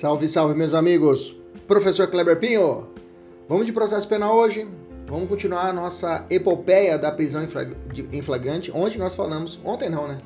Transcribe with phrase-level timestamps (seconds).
[0.00, 1.36] Salve, salve, meus amigos!
[1.68, 2.88] Professor Kleber Pinho,
[3.46, 4.66] vamos de processo penal hoje?
[5.06, 7.46] Vamos continuar a nossa epopeia da prisão
[8.10, 8.72] em flagrante.
[8.72, 10.18] Ontem nós falamos, ontem não, né?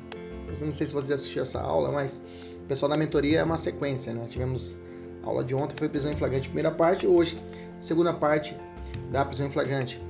[0.47, 2.21] Eu não sei se você assistiu essa aula, mas
[2.63, 4.25] o pessoal da mentoria é uma sequência, né?
[4.29, 4.77] Tivemos
[5.21, 7.37] a aula de ontem, foi prisão em flagrante, primeira parte, hoje,
[7.81, 8.55] segunda parte
[9.11, 10.01] da prisão em flagrante.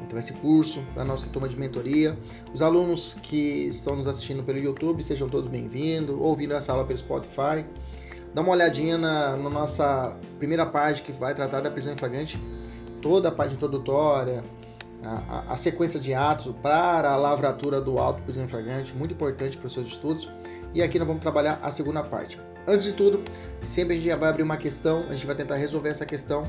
[0.00, 2.18] Então, esse curso da nossa turma de mentoria.
[2.54, 6.98] Os alunos que estão nos assistindo pelo YouTube, sejam todos bem-vindos, ouvindo essa aula pelo
[6.98, 7.66] Spotify.
[8.34, 12.38] Dá uma olhadinha na, na nossa primeira página que vai tratar da prisão em flagrante,
[13.00, 14.42] toda a parte introdutória,
[15.02, 19.14] a, a, a, sequência de atos para a lavratura do auto prisão em flagrante, muito
[19.14, 20.28] importante para os seus estudos.
[20.74, 22.40] E aqui nós vamos trabalhar a segunda parte.
[22.66, 23.22] Antes de tudo,
[23.64, 26.44] sempre a gente vai abrir uma questão, a gente vai tentar resolver essa questão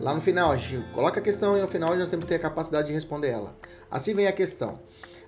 [0.00, 2.36] Lá no final, a gente coloca a questão e no final nós temos que ter
[2.36, 3.54] a capacidade de responder ela.
[3.90, 4.80] Assim vem a questão.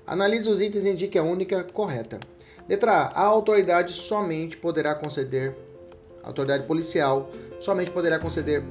[0.07, 2.19] Analise os itens e indique a única correta.
[2.67, 3.21] Letra A.
[3.21, 5.55] A autoridade somente poderá conceder,
[6.23, 8.63] a autoridade policial somente poderá conceder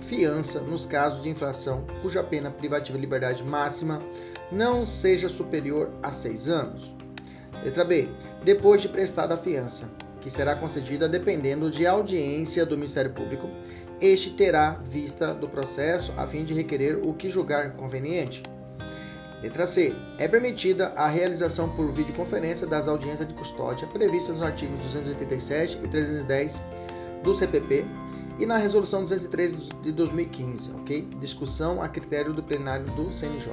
[0.00, 4.00] fiança nos casos de infração cuja pena privativa de liberdade máxima
[4.50, 6.94] não seja superior a seis anos.
[7.62, 8.08] Letra B.
[8.44, 9.88] Depois de prestada a fiança,
[10.20, 13.48] que será concedida dependendo de audiência do Ministério Público
[14.00, 18.42] este terá vista do processo a fim de requerer o que julgar conveniente.
[19.42, 19.94] Letra C.
[20.18, 25.88] É permitida a realização por videoconferência das audiências de custódia previstas nos artigos 287 e
[25.88, 26.60] 310
[27.22, 27.84] do CPP
[28.38, 31.08] e na Resolução 203 de 2015, ok?
[31.20, 33.52] Discussão a critério do plenário do CNJ.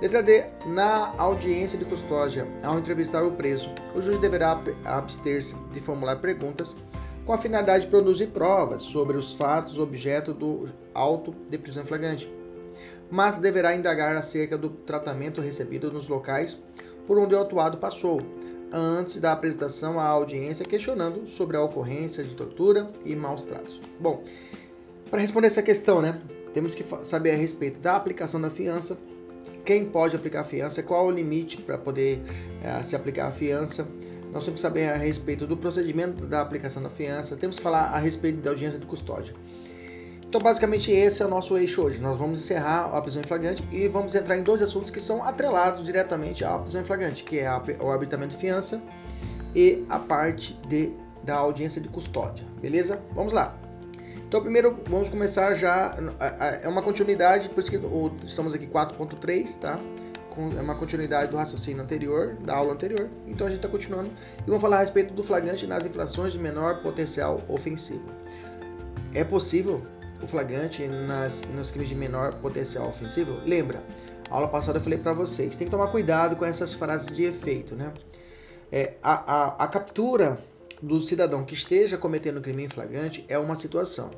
[0.00, 0.46] Letra D.
[0.64, 6.74] Na audiência de custódia, ao entrevistar o preso, o juiz deverá abster-se de formular perguntas
[7.26, 12.32] com a finalidade de produzir provas sobre os fatos objeto do auto de prisão flagrante,
[13.10, 16.58] mas deverá indagar acerca do tratamento recebido nos locais
[17.06, 18.22] por onde o autuado passou,
[18.72, 23.80] antes da apresentação à audiência, questionando sobre a ocorrência de tortura e maus tratos.
[23.98, 24.22] Bom,
[25.10, 26.20] para responder essa questão, né,
[26.54, 28.96] temos que saber a respeito da aplicação da fiança,
[29.64, 32.22] quem pode aplicar a fiança, qual o limite para poder
[32.62, 33.86] é, se aplicar a fiança,
[34.32, 37.90] nós temos que saber a respeito do procedimento da aplicação da fiança, temos que falar
[37.90, 39.34] a respeito da audiência de custódia.
[40.30, 41.98] Então, basicamente, esse é o nosso eixo hoje.
[41.98, 45.24] Nós vamos encerrar a prisão em flagrante e vamos entrar em dois assuntos que são
[45.24, 48.80] atrelados diretamente à prisão em flagrante, que é o arbitamento de fiança
[49.56, 50.92] e a parte de,
[51.24, 52.46] da audiência de custódia.
[52.62, 53.02] Beleza?
[53.12, 53.58] Vamos lá.
[54.28, 55.96] Então, primeiro, vamos começar já.
[56.62, 57.80] É uma continuidade, por isso que
[58.24, 59.80] estamos aqui 4.3, tá?
[60.56, 63.08] é uma continuidade do raciocínio anterior, da aula anterior.
[63.26, 66.38] Então a gente está continuando e vamos falar a respeito do flagrante nas infrações de
[66.38, 68.04] menor potencial ofensivo.
[69.12, 69.84] É possível
[70.22, 73.40] o flagrante nas, nos crimes de menor potencial ofensivo?
[73.44, 73.82] Lembra,
[74.30, 77.24] a aula passada eu falei para vocês, tem que tomar cuidado com essas frases de
[77.24, 77.92] efeito, né?
[78.72, 80.38] É, a, a, a captura
[80.80, 84.10] do cidadão que esteja cometendo crime em flagrante é uma situação.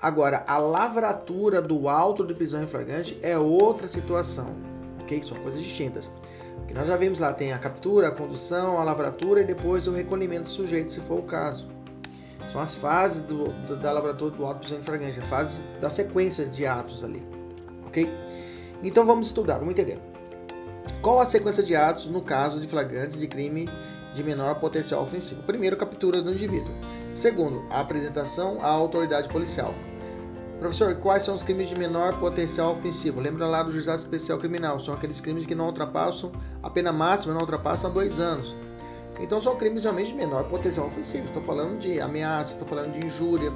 [0.00, 4.74] Agora, a lavratura do auto de prisão em flagrante é outra situação
[5.04, 5.22] ok?
[5.22, 6.10] São coisas distintas.
[6.58, 9.92] Porque nós já vimos lá, tem a captura, a condução, a lavratura e depois o
[9.92, 11.68] recolhimento do sujeito, se for o caso.
[12.50, 16.46] São as fases do, do, da lavratura do prisão em flagrante, a fase da sequência
[16.46, 17.26] de atos ali,
[17.86, 18.08] ok?
[18.82, 19.98] Então vamos estudar, vamos entender.
[21.00, 23.68] Qual a sequência de atos no caso de flagrantes de crime
[24.12, 25.42] de menor potencial ofensivo?
[25.42, 26.72] Primeiro, captura do indivíduo.
[27.14, 29.74] Segundo, a apresentação à autoridade policial.
[30.58, 33.20] Professor, quais são os crimes de menor potencial ofensivo?
[33.20, 36.30] Lembra lá do juizado especial criminal, são aqueles crimes que não ultrapassam,
[36.62, 38.54] a pena máxima não ultrapassa dois anos.
[39.20, 41.26] Então são crimes realmente de menor potencial ofensivo.
[41.26, 43.52] Estou falando de ameaça, estou falando de injúria,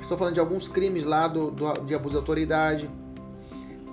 [0.00, 2.90] estou falando de alguns crimes lá do, do, de abuso de autoridade,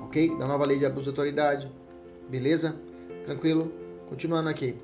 [0.04, 0.38] ok?
[0.38, 1.72] Da nova lei de abuso de autoridade,
[2.30, 2.76] beleza?
[3.26, 3.72] Tranquilo?
[4.10, 4.76] Continuando aqui.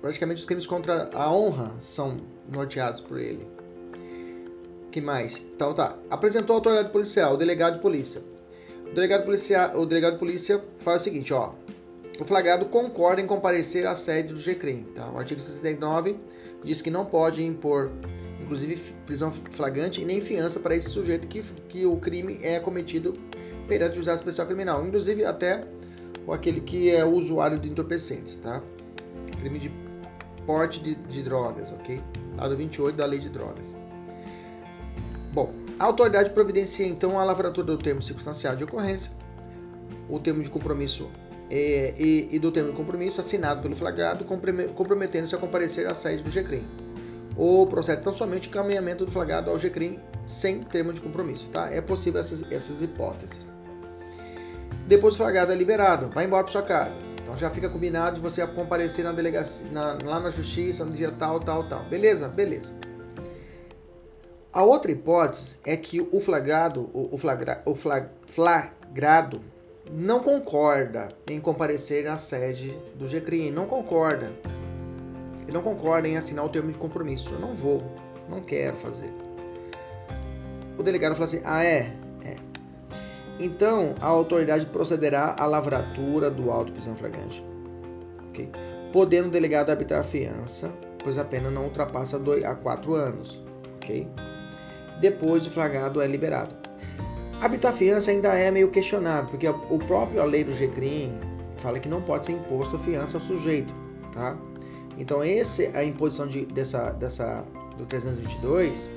[0.00, 3.54] Praticamente os crimes contra a honra são norteados por ele
[4.94, 5.44] que mais?
[5.56, 5.96] Então tá.
[6.08, 8.22] Apresentou a autoridade policial, o delegado de polícia.
[8.88, 11.50] O delegado, policial, o delegado de polícia faz o seguinte, ó.
[12.20, 14.84] O flagrado concorda em comparecer à sede do GCRIM.
[14.94, 15.10] Tá?
[15.10, 16.16] O artigo 69
[16.62, 17.90] diz que não pode impor,
[18.40, 23.14] inclusive, prisão flagrante nem fiança para esse sujeito que, que o crime é cometido
[23.66, 24.86] perante o juizado especial criminal.
[24.86, 25.66] Inclusive até
[26.30, 28.62] aquele que é usuário de entorpecentes, tá?
[29.40, 29.70] Crime de
[30.46, 32.00] porte de, de drogas, ok?
[32.36, 33.74] Lado 28 da lei de drogas.
[35.32, 39.10] Bom, a autoridade providencia então a lavratura do termo circunstancial de ocorrência,
[40.08, 41.10] o termo de compromisso
[41.56, 46.24] é, e, e, do termo de compromisso assinado pelo flagrado, comprometendo-se a comparecer à sede
[46.24, 46.66] do GCRIM.
[47.36, 51.72] Ou procede tão somente o encaminhamento do flagrado ao GCRIM sem termo de compromisso, tá?
[51.72, 53.48] É possível essas, essas hipóteses.
[54.88, 56.98] Depois o flagrado é liberado, vai embora para sua casa.
[57.22, 61.12] Então já fica combinado de você comparecer na delegacia, na, lá na justiça no dia
[61.12, 61.84] tal, tal, tal.
[61.84, 62.26] Beleza?
[62.26, 62.74] Beleza.
[64.52, 69.40] A outra hipótese é que o flagrado, o, flagra, o flagrado
[69.90, 74.32] não concorda em comparecer à sede do GCRIM, não concorda.
[75.42, 77.32] Ele não concorda em assinar o termo de compromisso.
[77.32, 77.82] Eu não vou,
[78.28, 79.12] não quero fazer.
[80.78, 81.92] O delegado fala assim: ah, é?
[82.24, 82.36] É.
[83.38, 87.44] Então, a autoridade procederá à lavratura do auto prisão flagrante.
[88.30, 88.50] Ok?
[88.92, 90.72] Podendo o delegado arbitrar a fiança,
[91.02, 93.42] pois a pena não ultrapassa dois a quatro anos.
[95.00, 96.63] Depois, o flagrado é liberado.
[97.44, 101.12] Habitar fiança ainda é meio questionado, porque o próprio a lei do GCRIM
[101.58, 103.74] fala que não pode ser imposto fiança ao sujeito,
[104.14, 104.34] tá?
[104.96, 107.44] Então, esse a imposição de, dessa, dessa
[107.76, 108.88] do 322,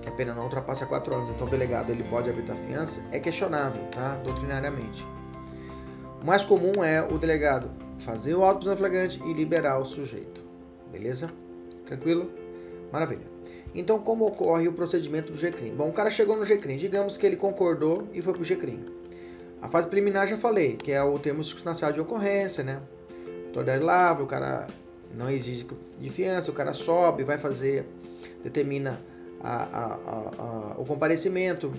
[0.00, 3.20] que a pena não ultrapassa 4 anos, então o delegado ele pode habitar fiança, é
[3.20, 4.18] questionável, tá?
[4.24, 5.06] Doutrinariamente.
[6.22, 10.42] O mais comum é o delegado fazer o auto flagrante e liberar o sujeito.
[10.90, 11.30] Beleza?
[11.84, 12.30] Tranquilo?
[12.90, 13.33] Maravilha.
[13.74, 15.74] Então, como ocorre o procedimento do GCRIM?
[15.74, 18.84] Bom, o cara chegou no GCRIM, digamos que ele concordou e foi para o GCRIM.
[19.60, 22.80] A fase preliminar já falei, que é o termo circunstancial de ocorrência, né?
[23.80, 24.66] Lava, o cara
[25.16, 25.66] não exige
[25.98, 27.86] de fiança, o cara sobe, vai fazer,
[28.42, 29.00] determina
[29.40, 31.72] a, a, a, o comparecimento,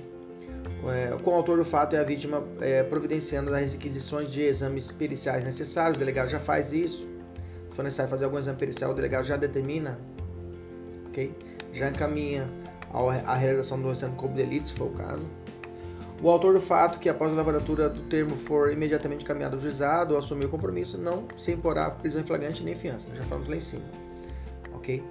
[0.88, 4.92] é, com o autor do fato e a vítima é, providenciando as requisições de exames
[4.92, 7.08] periciais necessários, o delegado já faz isso.
[7.70, 10.00] Se for necessário fazer algum exame pericial, o delegado já determina,
[11.08, 11.34] ok?
[11.75, 12.50] Já encaminha
[13.25, 15.25] a realização do exame corpo de delito, se for o caso.
[16.22, 20.13] O autor do fato que após a lavratura do termo for imediatamente encaminhado ao juizado
[20.13, 23.07] ou assumir o compromisso, não se imporá prisão em flagrante nem fiança.
[23.13, 23.83] Já falamos lá em cima.
[24.74, 25.04] Ok?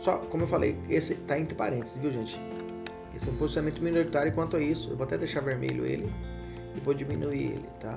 [0.00, 2.38] Só, como eu falei, esse está entre parênteses, viu gente?
[3.14, 4.90] Esse é um posicionamento minoritário quanto a isso.
[4.90, 6.12] Eu vou até deixar vermelho ele
[6.74, 7.96] e vou diminuir ele, tá?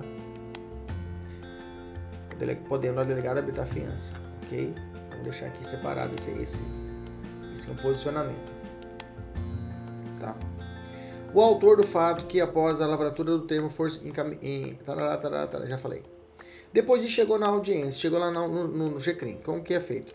[2.68, 4.14] Podendo a delegada habitar fiança,
[4.44, 4.74] ok?
[5.10, 6.62] Vamos deixar aqui separado esse, esse
[7.68, 8.54] é um posicionamento.
[10.20, 10.36] Tá?
[11.34, 15.78] O autor do fato que após a lavratura do termo for em, tarará, tarará, já
[15.78, 16.04] falei.
[16.72, 20.14] Depois de chegou na audiência, chegou lá no, no, no GCRIM, como que é feito?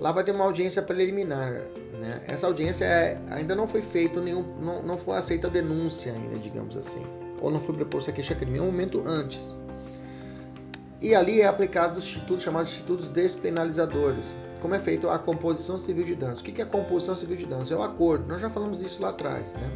[0.00, 1.52] Lá vai ter uma audiência preliminar,
[2.00, 2.22] né?
[2.26, 6.38] Essa audiência é, ainda não foi feito nenhum, não, não foi aceita a denúncia ainda,
[6.38, 7.06] digamos assim,
[7.40, 9.54] ou não foi proposto a queixa-crime, é um momento antes.
[11.00, 16.04] E ali é aplicado os institutos chamados institutos despenalizadores, como é feita a composição civil
[16.04, 16.40] de danos.
[16.40, 17.72] O que é a composição civil de danos?
[17.72, 18.28] É o acordo.
[18.28, 19.68] Nós já falamos disso lá atrás, né?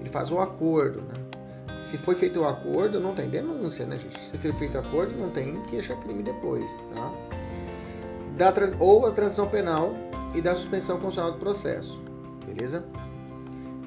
[0.00, 1.14] Ele faz o acordo, né?
[1.80, 4.18] Se foi feito o acordo, não tem denúncia, né, gente?
[4.28, 7.12] Se foi feito o acordo, não tem queixa-crime depois, tá?
[8.36, 9.92] Da, ou a transição penal
[10.34, 12.02] e da suspensão constitucional do processo,
[12.44, 12.84] beleza?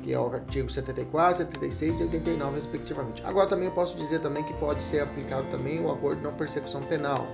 [0.03, 3.21] Que é o artigo 74, 76 e 89, respectivamente.
[3.25, 6.33] Agora também eu posso dizer também que pode ser aplicado também o acordo de não
[6.33, 7.27] persecução penal,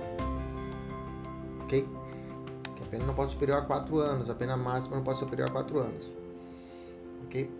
[1.62, 1.86] ok?
[2.94, 5.78] Pena não pode superior a 4 anos, a pena máxima não pode superior a 4
[5.78, 6.10] anos.
[7.24, 7.50] Ok?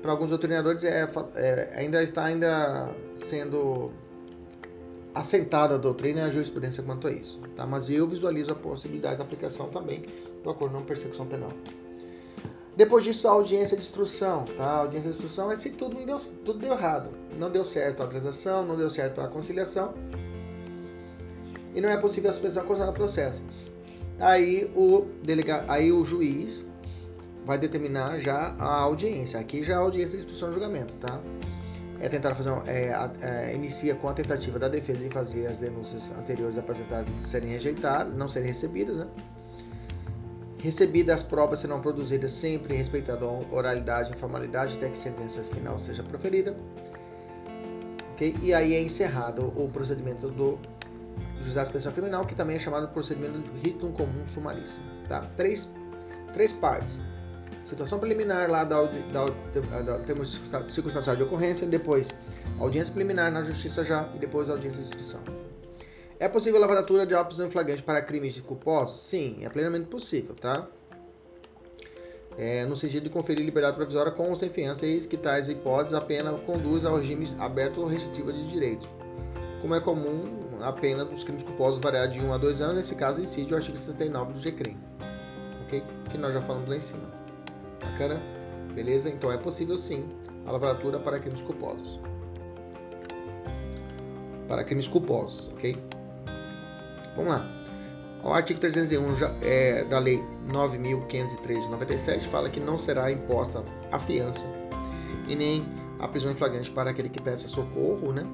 [0.00, 3.90] Para alguns doutrinadores é, é, ainda está ainda sendo
[5.14, 7.38] assentada a doutrina e a jurisprudência quanto a isso.
[7.56, 7.66] Tá?
[7.66, 10.04] Mas eu visualizo a possibilidade da aplicação também
[10.42, 11.50] do acordo não persecução penal.
[12.74, 14.46] Depois disso, a audiência de instrução.
[14.56, 14.64] Tá?
[14.64, 17.10] A audiência de instrução é se tudo deu, tudo deu errado.
[17.38, 19.92] Não deu certo a transação, não deu certo a conciliação.
[21.74, 23.42] E não é possível a suspensão constitucional do processo
[24.22, 26.64] aí o delegado, aí o juiz
[27.44, 29.38] vai determinar já a audiência.
[29.38, 31.20] Aqui já é a audiência de instrução de julgamento, tá?
[32.00, 35.58] É tentar fazer uma, é, é, inicia com a tentativa da defesa de fazer as
[35.58, 39.06] denúncias anteriores apresentadas serem rejeitadas, não serem recebidas, né?
[40.58, 45.42] Recebidas as provas serão produzidas sempre respeitando a oralidade e informalidade até que a sentença
[45.42, 46.56] final seja proferida.
[48.12, 48.36] Okay?
[48.40, 50.60] E aí é encerrado o procedimento do
[51.42, 54.84] juizado pessoa criminal, que também é chamado de procedimento de rito comum sumaríssimo.
[55.08, 55.20] Tá?
[55.36, 55.70] Três,
[56.32, 57.00] três partes.
[57.62, 62.08] Situação preliminar lá da, da, da, da termo circunstancial de ocorrência, depois
[62.58, 65.20] audiência preliminar na justiça já e depois audiência de instrução.
[66.18, 69.02] É possível a lavratura de autos em flagrante para crimes de culposos?
[69.02, 70.66] Sim, é plenamente possível, tá?
[72.38, 75.94] É, no sentido de conferir liberdade provisória com ou sem fiança, eis que tais hipóteses
[75.94, 78.88] a pena conduz ao regime aberto ou restritivo de direitos.
[79.60, 82.94] Como é comum a pena dos crimes culposos variar de 1 a 2 anos, nesse
[82.94, 84.78] caso incide o artigo 69 do GCRIM,
[85.64, 85.82] ok?
[86.10, 87.04] Que nós já falamos lá em cima.
[87.82, 88.20] Bacana?
[88.74, 89.08] Beleza?
[89.08, 90.08] Então é possível sim
[90.46, 92.00] a lavratura para crimes culposos.
[94.48, 95.76] Para crimes culposos, ok?
[97.16, 97.46] Vamos lá.
[98.22, 103.64] O artigo 301 já, é, da Lei 9.503 de 97 fala que não será imposta
[103.90, 104.46] a fiança
[105.26, 105.66] e nem
[105.98, 108.24] a prisão em flagrante para aquele que peça socorro, né?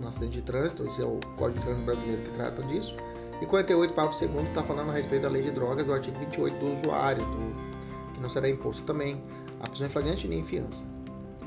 [0.00, 2.94] No acidente de trânsito, esse é o Código de Trânsito Brasileiro que trata disso.
[3.40, 6.56] E 48, parágrafo 2 está falando a respeito da lei de drogas, do artigo 28
[6.56, 9.22] do usuário, do, que não será imposto também
[9.60, 10.84] a prisão em flagrante nem em fiança.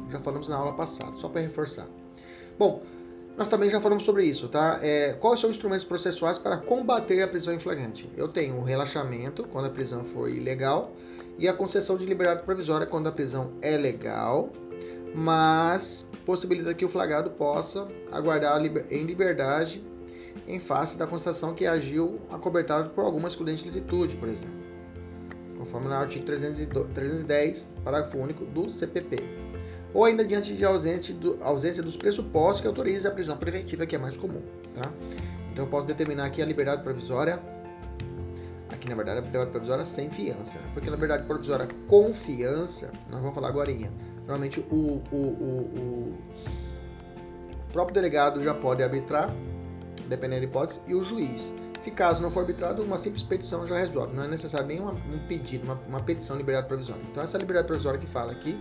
[0.09, 1.87] Já falamos na aula passada, só para reforçar.
[2.57, 2.81] Bom,
[3.37, 4.79] nós também já falamos sobre isso, tá?
[4.81, 8.09] É, quais são os instrumentos processuais para combater a prisão em flagrante?
[8.17, 10.91] Eu tenho o relaxamento, quando a prisão for ilegal,
[11.37, 14.49] e a concessão de liberdade provisória, quando a prisão é legal,
[15.13, 19.81] mas possibilita que o flagrado possa aguardar em liberdade
[20.45, 24.53] em face da constatação que agiu acobertado por alguma excludente licitude, por exemplo,
[25.57, 29.23] conforme no artigo 310, parágrafo único do CPP.
[29.93, 33.95] Ou ainda diante de ausência, do, ausência dos pressupostos que autorize a prisão preventiva, que
[33.95, 34.41] é mais comum.
[34.75, 34.91] Tá?
[35.53, 37.39] Então eu posso determinar aqui a liberdade provisória,
[38.69, 43.21] aqui na verdade a liberdade provisória sem fiança, porque na liberdade provisória com fiança, nós
[43.21, 43.71] vamos falar agora,
[44.27, 46.17] normalmente o, o, o,
[47.69, 49.33] o próprio delegado já pode arbitrar
[50.07, 51.53] dependendo da hipótese, e o juiz.
[51.79, 54.15] Se caso não for arbitrado, uma simples petição já resolve.
[54.15, 57.01] Não é necessário nenhum um pedido, uma, uma petição de liberdade provisória.
[57.11, 58.59] Então, essa liberdade provisória que fala aqui,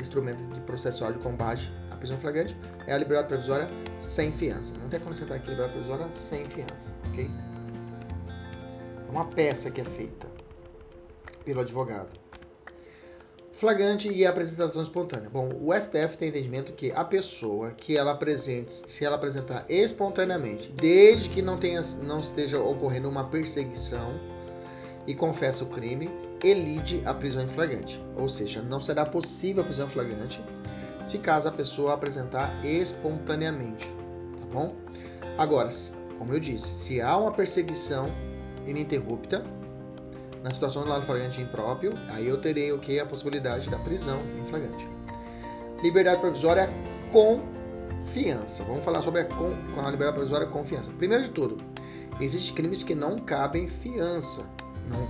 [0.00, 4.74] instrumento de processual de combate à prisão flagrante, é a liberdade provisória sem fiança.
[4.80, 7.30] Não tem como sentar aqui liberdade provisória sem fiança, ok?
[9.08, 10.26] É uma peça que é feita
[11.44, 12.19] pelo advogado.
[13.60, 15.28] Flagrante e apresentação espontânea.
[15.28, 20.72] Bom, o STF tem entendimento que a pessoa que ela apresente, se ela apresentar espontaneamente,
[20.72, 24.18] desde que não, tenha, não esteja ocorrendo uma perseguição
[25.06, 26.08] e confessa o crime,
[26.42, 28.02] elide a prisão em flagrante.
[28.16, 30.42] Ou seja, não será possível a prisão em flagrante
[31.04, 33.86] se caso a pessoa apresentar espontaneamente,
[34.40, 34.74] tá bom?
[35.36, 35.68] Agora,
[36.18, 38.10] como eu disse, se há uma perseguição
[38.66, 39.42] ininterrupta,
[40.42, 42.98] na situação do lado flagrante impróprio, aí eu terei o que?
[42.98, 44.88] A possibilidade da prisão em flagrante.
[45.82, 46.70] Liberdade provisória
[47.12, 47.40] com
[48.06, 48.62] fiança.
[48.64, 50.90] Vamos falar sobre a, com a liberdade provisória com fiança.
[50.92, 51.58] Primeiro de tudo,
[52.20, 54.42] existem crimes que não cabem fiança.
[54.88, 55.08] Não,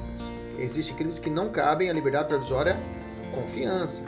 [0.58, 2.76] existem crimes que não cabem a liberdade provisória
[3.34, 4.04] com fiança.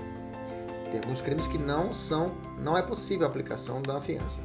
[0.91, 4.41] Tem alguns crimes que não são, não é possível a aplicação da fiança.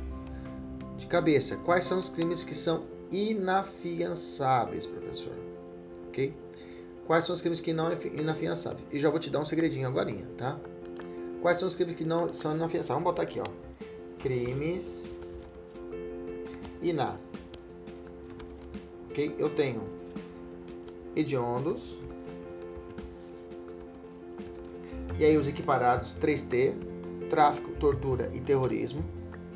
[0.98, 5.34] De cabeça, quais são os crimes que são inafiançáveis, professor?
[6.08, 6.34] Ok?
[7.08, 8.86] Quais são os crimes que não é inafiançáveis?
[8.92, 10.60] E já vou te dar um segredinho agora, tá?
[11.42, 13.02] Quais são os crimes que não são inafiançáveis?
[13.02, 13.46] Vamos botar aqui, ó.
[14.20, 15.18] Crimes
[16.82, 17.18] ina.
[19.10, 19.34] Ok?
[19.38, 19.82] Eu tenho
[21.16, 21.98] hediondos.
[25.18, 26.76] E aí os equiparados 3T,
[27.30, 29.04] tráfico, tortura e terrorismo.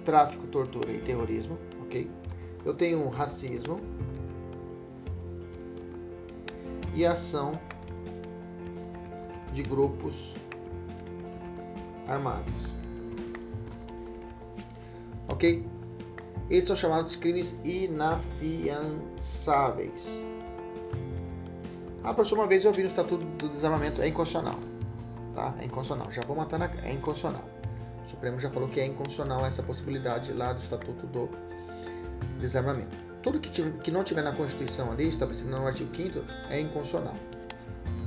[0.05, 2.09] Tráfico, tortura e terrorismo, ok?
[2.65, 3.79] Eu tenho racismo,
[6.93, 7.53] e ação
[9.53, 10.33] de grupos
[12.07, 12.53] armados.
[15.27, 15.67] Ok?
[16.49, 20.21] Esses são chamados crimes inafiançáveis.
[22.01, 24.59] Professor, uma vez eu vi no Estatuto do Desarmamento, é inconstitucional.
[25.33, 25.53] Tá?
[25.59, 26.11] É inconstitucional.
[26.11, 26.65] Já vou matar na...
[26.83, 27.47] É inconstitucional.
[28.03, 31.29] O Supremo já falou que é inconstitucional essa possibilidade lá do Estatuto do
[32.39, 33.10] Desarmamento.
[33.23, 37.15] Tudo que, que não tiver na Constituição ali, estabelecido no artigo 5 é inconstitucional.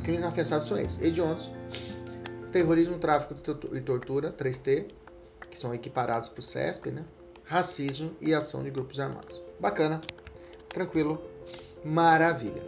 [0.03, 1.51] Crimes inafiançáveis são esses: hediondos,
[2.51, 3.35] terrorismo, tráfico
[3.73, 4.87] e tortura, 3T,
[5.51, 7.05] que são equiparados para o CESP, né?
[7.45, 9.41] racismo e ação de grupos armados.
[9.61, 10.01] Bacana,
[10.69, 11.23] tranquilo,
[11.85, 12.63] maravilha.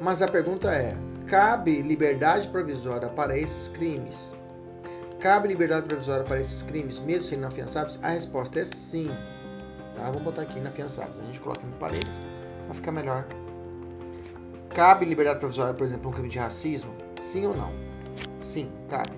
[0.00, 4.32] Mas a pergunta é: cabe liberdade provisória para esses crimes?
[5.20, 7.98] Cabe liberdade provisória para esses crimes, mesmo sendo inafiançáveis?
[8.02, 9.10] A resposta é sim.
[9.98, 10.04] Tá?
[10.04, 11.14] Vamos botar aqui inafiançável.
[11.20, 12.18] A gente coloca em paredes
[12.66, 13.26] para ficar melhor.
[14.70, 16.94] Cabe liberdade provisória, por exemplo, um crime de racismo?
[17.20, 17.72] Sim ou não?
[18.40, 19.10] Sim, cabe.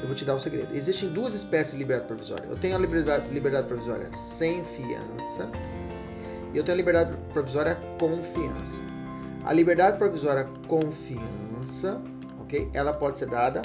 [0.00, 0.74] Eu vou te dar um segredo.
[0.74, 2.44] Existem duas espécies de liberdade provisória.
[2.46, 5.48] Eu tenho a liberdade, liberdade provisória sem fiança
[6.52, 8.80] e eu tenho a liberdade provisória com fiança.
[9.44, 12.00] A liberdade provisória com fiança,
[12.40, 12.68] ok?
[12.72, 13.62] Ela pode ser dada,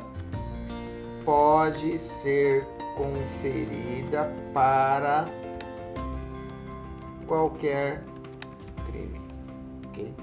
[1.25, 2.65] pode ser
[2.95, 5.25] conferida para
[7.29, 8.03] qualquer
[8.87, 9.21] crime.
[9.87, 10.13] Okay?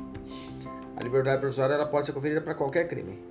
[0.97, 3.23] A liberdade provisória ela pode ser conferida para qualquer crime,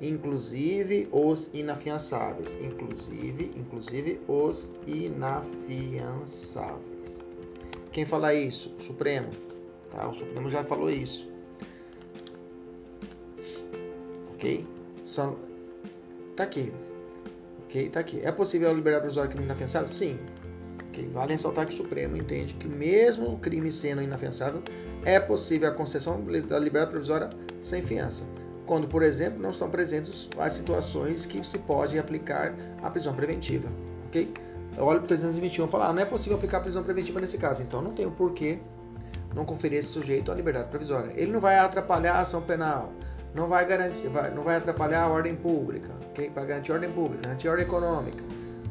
[0.00, 7.24] inclusive os inafiançáveis, inclusive, inclusive os inafiançáveis.
[7.92, 8.72] Quem fala isso?
[8.78, 9.30] O Supremo.
[9.90, 10.06] Tá?
[10.08, 11.28] O Supremo já falou isso.
[14.34, 14.66] Ok?
[15.02, 15.34] Só...
[16.36, 16.72] Tá aqui.
[17.64, 17.88] Ok?
[17.90, 18.20] Tá aqui.
[18.20, 19.88] É possível a liberdade provisória crime inafiançável?
[19.88, 20.18] Sim.
[20.94, 21.08] Okay?
[21.12, 24.62] Vale ressaltar que o Supremo entende que, mesmo o crime sendo inafiançável,
[25.04, 28.24] é possível a concessão da liberdade provisória sem fiança,
[28.64, 33.68] quando, por exemplo, não estão presentes as situações que se pode aplicar a prisão preventiva.
[34.06, 34.32] Ok?
[34.76, 37.38] Eu olho para o 321 e ah, não é possível aplicar a prisão preventiva nesse
[37.38, 38.58] caso, então não tem o porquê
[39.34, 41.12] não conferir esse sujeito a liberdade provisória.
[41.16, 42.92] Ele não vai atrapalhar a ação penal,
[43.34, 46.30] não vai garantir, vai, não vai atrapalhar a ordem pública, ok?
[46.30, 48.22] Para garantir ordem pública, garantir ordem econômica,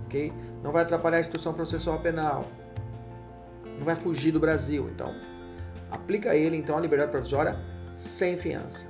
[0.05, 0.31] ok?
[0.63, 2.47] Não vai atrapalhar a instituição processual penal,
[3.77, 5.13] não vai fugir do Brasil, então
[5.91, 7.59] aplica ele então a liberdade provisória
[7.93, 8.87] sem fiança,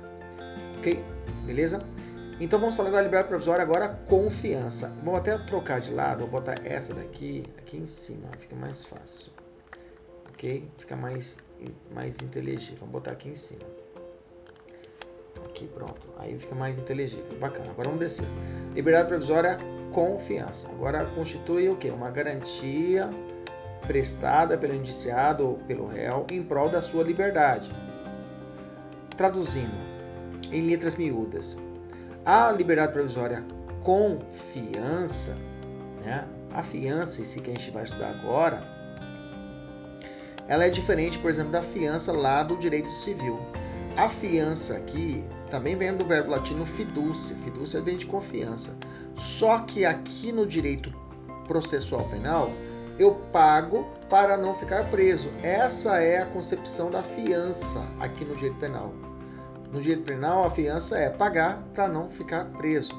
[0.78, 1.02] ok?
[1.44, 1.80] Beleza?
[2.40, 4.92] Então vamos falar da liberdade provisória agora com fiança.
[5.02, 9.32] Vou até trocar de lado, vou botar essa daqui aqui em cima, fica mais fácil,
[10.28, 10.68] ok?
[10.78, 11.36] Fica mais
[11.94, 12.76] mais inteligível.
[12.80, 13.83] Vamos botar aqui em cima.
[15.44, 16.08] Aqui, pronto.
[16.18, 17.38] Aí fica mais inteligível.
[17.38, 17.70] Bacana.
[17.70, 18.26] Agora vamos descer.
[18.74, 19.56] Liberdade provisória,
[19.92, 20.68] confiança.
[20.68, 21.90] Agora constitui o quê?
[21.90, 23.08] Uma garantia
[23.86, 27.70] prestada pelo indiciado ou pelo réu em prol da sua liberdade.
[29.16, 29.76] Traduzindo,
[30.50, 31.56] em letras miúdas,
[32.24, 33.44] a liberdade provisória
[33.82, 34.18] com
[34.52, 35.34] fiança,
[36.04, 36.26] né?
[36.52, 38.62] a fiança em si que a gente vai estudar agora,
[40.48, 43.38] ela é diferente, por exemplo, da fiança lá do direito civil.
[43.96, 47.36] A fiança aqui também vem do verbo latino fiducia.
[47.36, 48.74] Fiducia vem de confiança.
[49.14, 50.92] Só que aqui no direito
[51.46, 52.50] processual penal,
[52.98, 55.28] eu pago para não ficar preso.
[55.42, 58.92] Essa é a concepção da fiança aqui no direito penal.
[59.72, 62.90] No direito penal, a fiança é pagar para não ficar preso.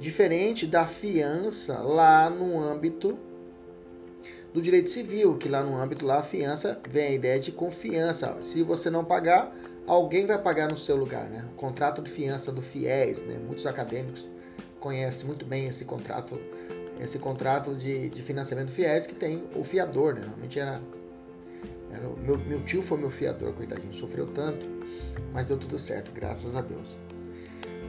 [0.00, 3.16] Diferente da fiança lá no âmbito
[4.52, 8.36] do direito civil, que lá no âmbito lá a fiança vem a ideia de confiança.
[8.40, 9.52] Se você não pagar,
[9.94, 11.44] alguém vai pagar no seu lugar, né?
[11.52, 13.38] O contrato de fiança do FIES, né?
[13.44, 14.30] Muitos acadêmicos
[14.78, 16.40] conhecem muito bem esse contrato,
[17.00, 20.28] esse contrato de, de financiamento do FIES que tem o fiador, né?
[20.54, 20.80] Era,
[21.92, 24.64] era meu, meu tio foi meu fiador, coitadinho, sofreu tanto,
[25.32, 26.96] mas deu tudo certo, graças a Deus.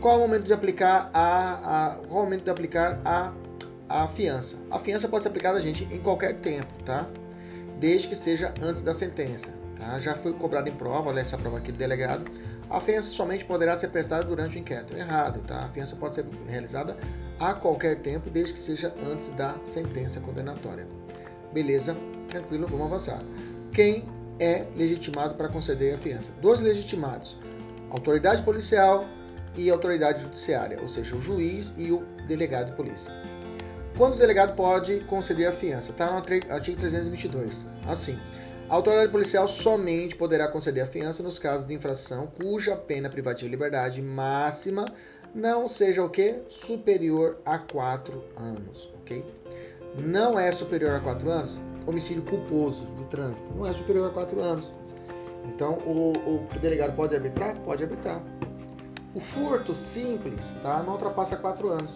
[0.01, 3.31] Qual é o momento de aplicar a, a qual é o momento de aplicar a
[3.87, 4.55] a fiança.
[4.71, 7.05] A fiança pode ser aplicada a gente em qualquer tempo, tá?
[7.77, 9.60] Desde que seja antes da sentença.
[9.81, 9.97] Tá?
[9.97, 12.31] Já foi cobrado em prova, olha essa prova aqui do delegado.
[12.69, 14.95] A fiança somente poderá ser prestada durante o inquérito.
[14.95, 15.65] Errado, tá?
[15.65, 16.95] A fiança pode ser realizada
[17.39, 20.87] a qualquer tempo, desde que seja antes da sentença condenatória.
[21.51, 21.97] Beleza?
[22.27, 23.21] Tranquilo, vamos avançar.
[23.73, 24.05] Quem
[24.39, 26.31] é legitimado para conceder a fiança?
[26.39, 27.35] Dois legitimados:
[27.89, 29.05] autoridade policial
[29.57, 33.11] e autoridade judiciária, ou seja, o juiz e o delegado de polícia.
[33.97, 35.91] Quando o delegado pode conceder a fiança?
[35.91, 37.65] Está no artigo 322.
[37.87, 38.17] Assim,
[38.71, 43.49] a autoridade policial somente poderá conceder a fiança nos casos de infração cuja pena privativa
[43.49, 44.85] de liberdade máxima
[45.35, 46.39] não seja o que?
[46.47, 49.25] Superior a 4 anos, ok?
[49.97, 51.59] Não é superior a 4 anos?
[51.85, 54.71] Homicídio culposo de trânsito não é superior a 4 anos.
[55.53, 57.59] Então, o, o delegado pode arbitrar?
[57.65, 58.21] Pode arbitrar.
[59.13, 60.81] O furto simples tá?
[60.81, 61.91] não ultrapassa 4 anos.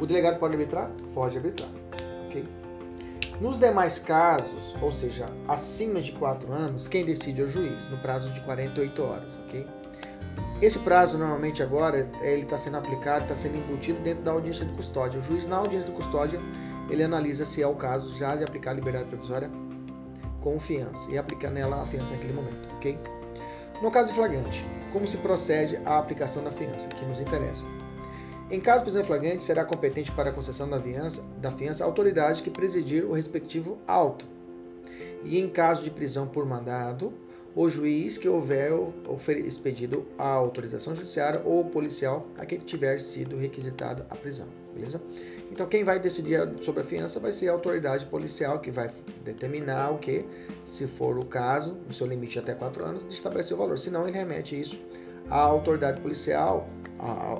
[0.00, 0.90] O delegado pode arbitrar?
[1.12, 1.68] Pode arbitrar.
[3.40, 7.96] Nos demais casos, ou seja, acima de 4 anos, quem decide é o juiz, no
[7.98, 9.64] prazo de 48 horas, ok?
[10.60, 14.72] Esse prazo, normalmente agora, ele está sendo aplicado, está sendo embutido dentro da audiência de
[14.72, 15.20] custódia.
[15.20, 16.40] O juiz, na audiência de custódia,
[16.90, 19.48] ele analisa se é o caso já de aplicar a liberdade provisória
[20.40, 22.98] com fiança e aplicar nela a fiança naquele momento, ok?
[23.80, 27.64] No caso de flagrante, como se procede a aplicação da fiança, que nos interessa?
[28.50, 32.42] Em caso prisão flagrante, será competente para a concessão da fiança, da fiança a autoridade
[32.42, 34.24] que presidir o respectivo auto.
[35.22, 37.12] E em caso de prisão por mandado,
[37.54, 38.72] o juiz que houver
[39.44, 45.02] expedido a autorização judiciária ou policial a quem tiver sido requisitada a prisão, beleza?
[45.50, 48.90] Então quem vai decidir sobre a fiança vai ser a autoridade policial que vai
[49.24, 50.24] determinar o que,
[50.64, 53.78] se for o caso, no seu limite até 4 anos, de estabelecer o valor.
[53.78, 54.78] Senão ele remete isso
[55.30, 56.68] à autoridade policial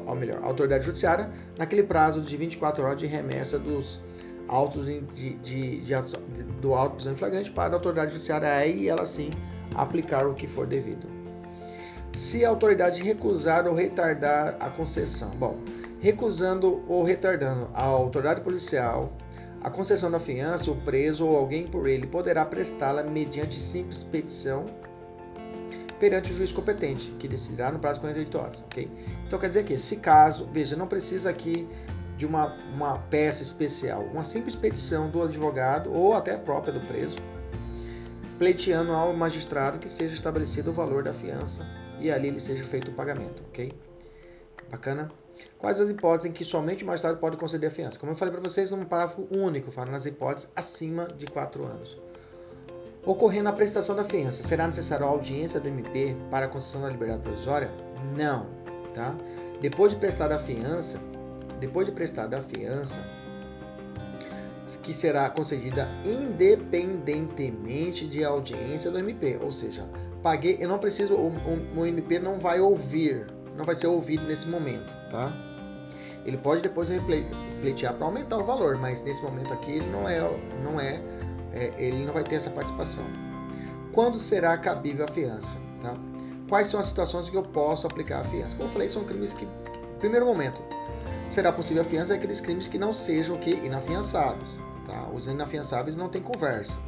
[0.07, 4.01] ou melhor, a autoridade judiciária, naquele prazo de 24 horas de remessa dos
[4.47, 9.05] autos de, de, de, de do auto prisão flagrante para a autoridade judiciária aí ela
[9.05, 9.31] sim
[9.75, 11.07] aplicar o que for devido.
[12.15, 15.59] Se a autoridade recusar ou retardar a concessão, bom,
[16.01, 19.13] recusando ou retardando a autoridade policial
[19.61, 24.67] a concessão da fiança, o preso ou alguém por ele poderá prestá-la mediante simples petição
[25.99, 28.91] perante o juiz competente, que decidirá no prazo de 48 horas, ok?
[29.27, 31.69] Então quer dizer que, se caso, veja, não precisa aqui
[32.17, 37.17] de uma, uma peça especial, uma simples petição do advogado ou até própria do preso,
[38.39, 41.67] pleiteando ao magistrado que seja estabelecido o valor da fiança
[42.01, 43.73] e ali lhe seja feito o pagamento, ok?
[44.71, 45.11] Bacana?
[45.59, 47.99] Quais as hipóteses em que somente o magistrado pode conceder a fiança?
[47.99, 52.08] Como eu falei para vocês, num parágrafo único, falando nas hipóteses acima de 4 anos.
[53.09, 56.91] Ocorrendo a prestação da fiança, será necessária a audiência do MP para a concessão da
[56.91, 57.71] liberdade provisória?
[58.15, 58.45] Não,
[58.95, 59.17] tá?
[59.63, 61.01] Depois de prestar a fiança,
[61.59, 62.99] depois de prestar a fiança,
[64.83, 69.89] que será concedida independentemente de audiência do MP, ou seja,
[70.23, 74.27] paguei, eu não preciso, o, o, o MP não vai ouvir, não vai ser ouvido
[74.27, 75.33] nesse momento, tá?
[76.27, 76.91] Ele pode depois
[77.63, 80.21] pleitear para aumentar o valor, mas nesse momento aqui ele não é,
[80.63, 81.03] não é,
[81.53, 83.05] é, ele não vai ter essa participação.
[83.93, 85.57] Quando será cabível a fiança?
[85.83, 85.95] Tá?
[86.49, 88.57] Quais são as situações que eu posso aplicar a fiança?
[88.57, 89.47] Como eu falei, são crimes que,
[89.99, 90.61] primeiro momento,
[91.29, 94.49] será possível a fiança é aqueles crimes que não sejam que inafiançáveis.
[94.87, 95.09] Tá?
[95.13, 96.79] Os inafiançáveis não tem conversa.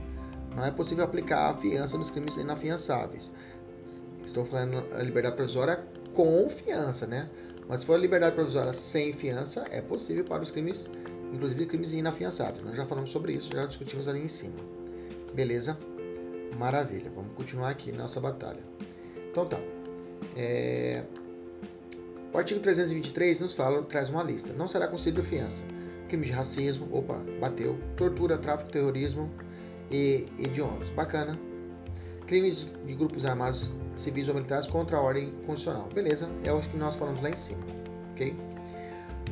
[0.55, 3.33] Não é possível aplicar a fiança nos crimes inafiançáveis.
[4.25, 7.29] Estou falando a liberdade provisória com fiança, né?
[7.69, 10.89] Mas se for liberdade provisória sem fiança, é possível para os crimes,
[11.33, 12.63] inclusive crimes inafiançáveis.
[12.63, 14.57] Nós já falamos sobre isso, já discutimos ali em cima.
[15.35, 15.79] Beleza?
[16.59, 17.11] Maravilha.
[17.15, 18.63] Vamos continuar aqui nossa batalha.
[19.31, 19.59] Então tá.
[20.37, 21.05] É...
[22.33, 24.53] O artigo 323 nos fala, traz uma lista.
[24.53, 25.63] Não será concedido fiança.
[26.09, 27.79] Crime de racismo, opa, bateu.
[27.97, 29.31] Tortura, tráfico, terrorismo
[29.91, 30.89] e hediondos.
[30.91, 31.39] Bacana.
[32.27, 35.89] Crimes de grupos armados civis ou militares contra a ordem constitucional.
[35.93, 37.63] Beleza, é o que nós falamos lá em cima,
[38.13, 38.35] ok?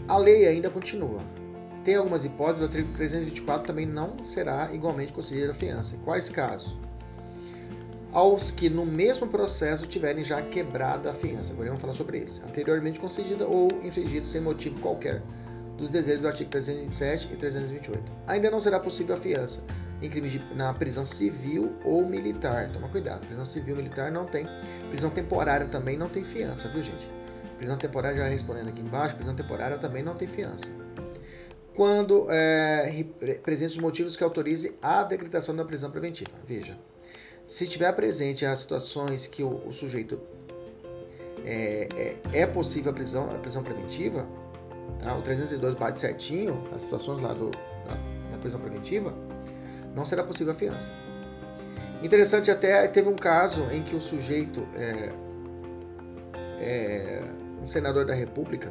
[0.08, 1.20] A lei ainda continua.
[1.88, 5.96] Tem algumas hipóteses, o artigo 324 também não será igualmente concedida a fiança.
[6.04, 6.76] Quais casos?
[8.12, 11.50] Aos que no mesmo processo tiverem já quebrado a fiança.
[11.50, 12.42] Agora vamos falar sobre isso.
[12.46, 15.22] Anteriormente concedida ou infligida sem motivo qualquer
[15.78, 18.02] dos desejos do artigo 327 e 328.
[18.26, 19.58] Ainda não será possível a fiança,
[20.02, 22.70] em crimes de, na prisão civil ou militar.
[22.70, 24.46] Toma cuidado, prisão civil militar não tem.
[24.90, 27.08] Prisão temporária também não tem fiança, viu gente?
[27.56, 30.70] Prisão temporária, já respondendo aqui embaixo, prisão temporária também não tem fiança.
[31.78, 33.04] Quando é,
[33.64, 36.32] os motivos que autorize a decretação da prisão preventiva.
[36.44, 36.76] Veja,
[37.46, 40.20] se tiver presente as situações que o, o sujeito
[41.44, 44.26] é, é, é, possível a prisão, a prisão preventiva,
[45.04, 45.14] tá?
[45.14, 49.14] o 302 bate certinho as situações lá do, da, da prisão preventiva,
[49.94, 50.90] não será possível a fiança.
[52.02, 55.12] Interessante até, teve um caso em que o sujeito, é,
[56.58, 57.22] é,
[57.62, 58.68] um senador da República,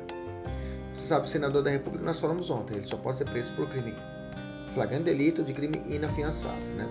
[0.97, 3.69] você sabe, o senador da República nós falamos ontem, ele só pode ser preso por
[3.69, 3.93] crime
[4.73, 6.87] flagrante delito de crime inafiançável, né?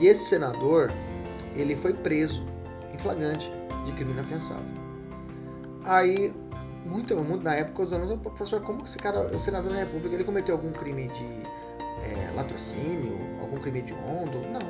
[0.00, 0.90] E esse senador,
[1.54, 2.44] ele foi preso
[2.92, 3.50] em flagrante
[3.84, 4.64] de crime inafiançável.
[5.84, 6.34] Aí,
[6.84, 10.24] muito, muito na época, os alunos, professor, como esse cara, o senador da República, ele
[10.24, 11.24] cometeu algum crime de
[12.04, 14.38] é, latrocínio, algum crime hediondo.
[14.52, 14.60] Não.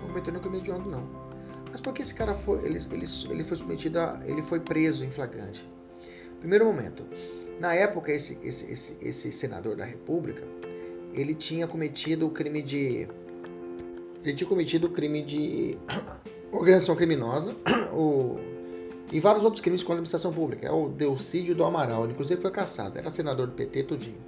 [0.00, 1.02] Não cometeu nenhum crime hediondo, não.
[1.70, 5.04] Mas por que esse cara foi, ele, ele, ele foi submetido a, ele foi preso
[5.04, 5.68] em flagrante?
[6.40, 7.04] Primeiro momento,
[7.60, 10.42] na época esse, esse, esse, esse senador da República,
[11.12, 13.08] ele tinha cometido o crime de,
[14.24, 15.76] ele tinha cometido o crime de
[16.52, 17.56] organização criminosa,
[17.92, 18.36] o,
[19.12, 20.66] e vários outros crimes com a administração pública.
[20.66, 24.18] É o Delcídio do Amaral, ele, inclusive foi caçado, era senador do PT tudinho.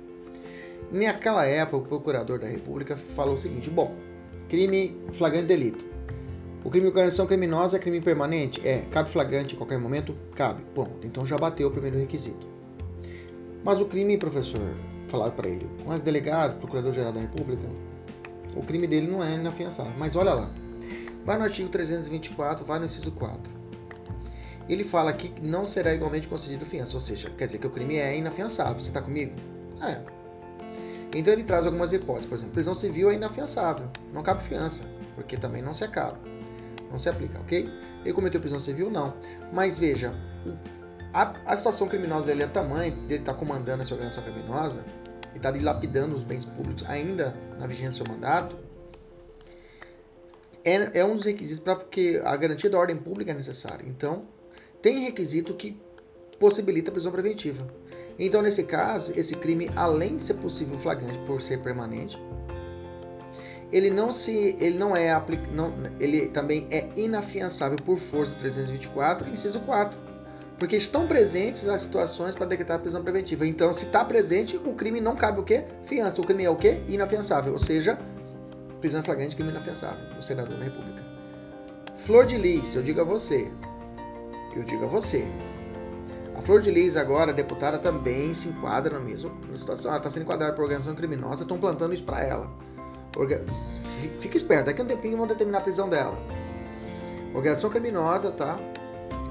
[0.90, 3.94] Naquela época, o procurador da República falou o seguinte: bom,
[4.48, 5.89] crime flagrante delito.
[6.62, 8.66] O crime de organização criminosa é crime permanente?
[8.66, 8.82] É.
[8.90, 10.14] Cabe flagrante em qualquer momento?
[10.34, 10.62] Cabe.
[10.74, 12.46] Bom, então já bateu o primeiro requisito.
[13.64, 14.74] Mas o crime, professor,
[15.08, 17.62] falado para ele, com as delegado, procurador-geral da República,
[18.54, 19.92] o crime dele não é inafiançável.
[19.98, 20.50] Mas olha lá,
[21.24, 23.60] vai no artigo 324, vai no inciso 4.
[24.68, 27.70] Ele fala aqui que não será igualmente concedido fiança, ou seja, quer dizer que o
[27.70, 28.78] crime é inafiançável.
[28.78, 29.32] Você está comigo?
[29.82, 30.00] É.
[31.14, 34.82] Então ele traz algumas hipóteses, por exemplo, prisão civil é inafiançável, não cabe fiança,
[35.16, 36.16] porque também não se acaba,
[36.90, 37.68] não se aplica, ok?
[38.04, 38.90] Ele cometeu prisão civil?
[38.90, 39.14] Não.
[39.52, 40.12] Mas veja,
[41.12, 44.84] a, a situação criminosa dele é tamanho, dele estar tá comandando essa organização criminosa
[45.34, 48.56] e está dilapidando os bens públicos ainda na vigência do seu mandato,
[50.64, 53.84] é, é um dos requisitos para porque a garantia da ordem pública é necessária.
[53.86, 54.24] Então,
[54.82, 55.80] tem requisito que
[56.38, 57.66] possibilita a prisão preventiva.
[58.18, 62.18] Então, nesse caso, esse crime, além de ser possível flagrante por ser permanente,
[63.72, 65.10] ele não se, ele não é
[65.52, 69.98] não, ele também é inafiançável por força do 324, inciso 4,
[70.58, 73.46] porque estão presentes as situações para decretar a prisão preventiva.
[73.46, 75.64] Então, se está presente, o crime não cabe o quê?
[75.86, 76.20] Fiança.
[76.20, 76.80] O crime é o quê?
[76.88, 77.96] Inafiançável, ou seja,
[78.80, 81.02] prisão flagrante, crime inafiançável do senador da República.
[81.98, 83.50] Flor de lis, eu digo a você,
[84.56, 85.24] eu digo a você,
[86.40, 89.90] a Flor de Lis, agora, deputada, também se enquadra na mesma situação.
[89.90, 92.50] Ela está sendo enquadrada por organização criminosa, estão plantando isso para ela.
[93.16, 93.44] Orga...
[94.18, 96.16] Fica esperto, daqui a um tempinho vão determinar a prisão dela.
[97.34, 98.58] Organização criminosa, tá?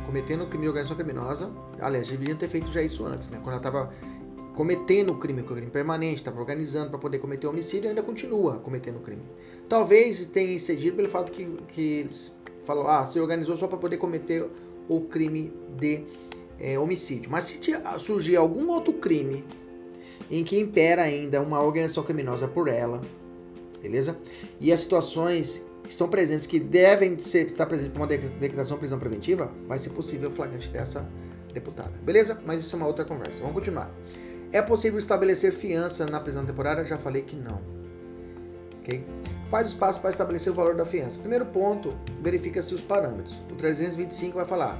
[0.05, 1.51] Cometendo crime de organização criminosa.
[1.79, 3.37] Aliás, deveriam ter feito já isso antes, né?
[3.37, 3.91] Quando ela estava
[4.55, 8.57] cometendo o crime, o crime permanente, estava organizando para poder cometer homicídio e ainda continua
[8.57, 9.21] cometendo o crime.
[9.67, 13.97] Talvez tenha excedido pelo fato que, que eles falou, ah, se organizou só para poder
[13.97, 14.49] cometer
[14.87, 16.03] o crime de
[16.59, 17.31] é, homicídio.
[17.31, 17.59] Mas se
[17.99, 19.43] surgir algum outro crime
[20.29, 23.01] em que impera ainda uma organização criminosa por ela,
[23.81, 24.17] beleza?
[24.59, 28.99] E as situações estão presentes que devem ser, estar presentes por uma decretação de prisão
[28.99, 31.07] preventiva, vai ser possível o flagrante dessa
[31.53, 31.91] deputada.
[32.03, 32.39] Beleza?
[32.45, 33.39] Mas isso é uma outra conversa.
[33.39, 33.91] Vamos continuar.
[34.51, 36.83] É possível estabelecer fiança na prisão temporária?
[36.85, 37.61] Já falei que não.
[38.79, 39.03] Ok?
[39.49, 41.19] Quais os passos para estabelecer o valor da fiança?
[41.19, 43.41] Primeiro ponto, verifica-se os parâmetros.
[43.51, 44.79] O 325 vai falar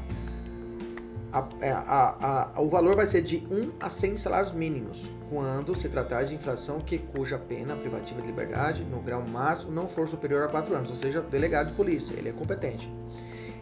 [1.32, 5.80] a, é, a, a, o valor vai ser de 1 a 100 salários mínimos, quando
[5.80, 10.08] se tratar de infração que cuja pena privativa de liberdade, no grau máximo, não for
[10.08, 12.92] superior a 4 anos, ou seja, delegado de polícia, ele é competente.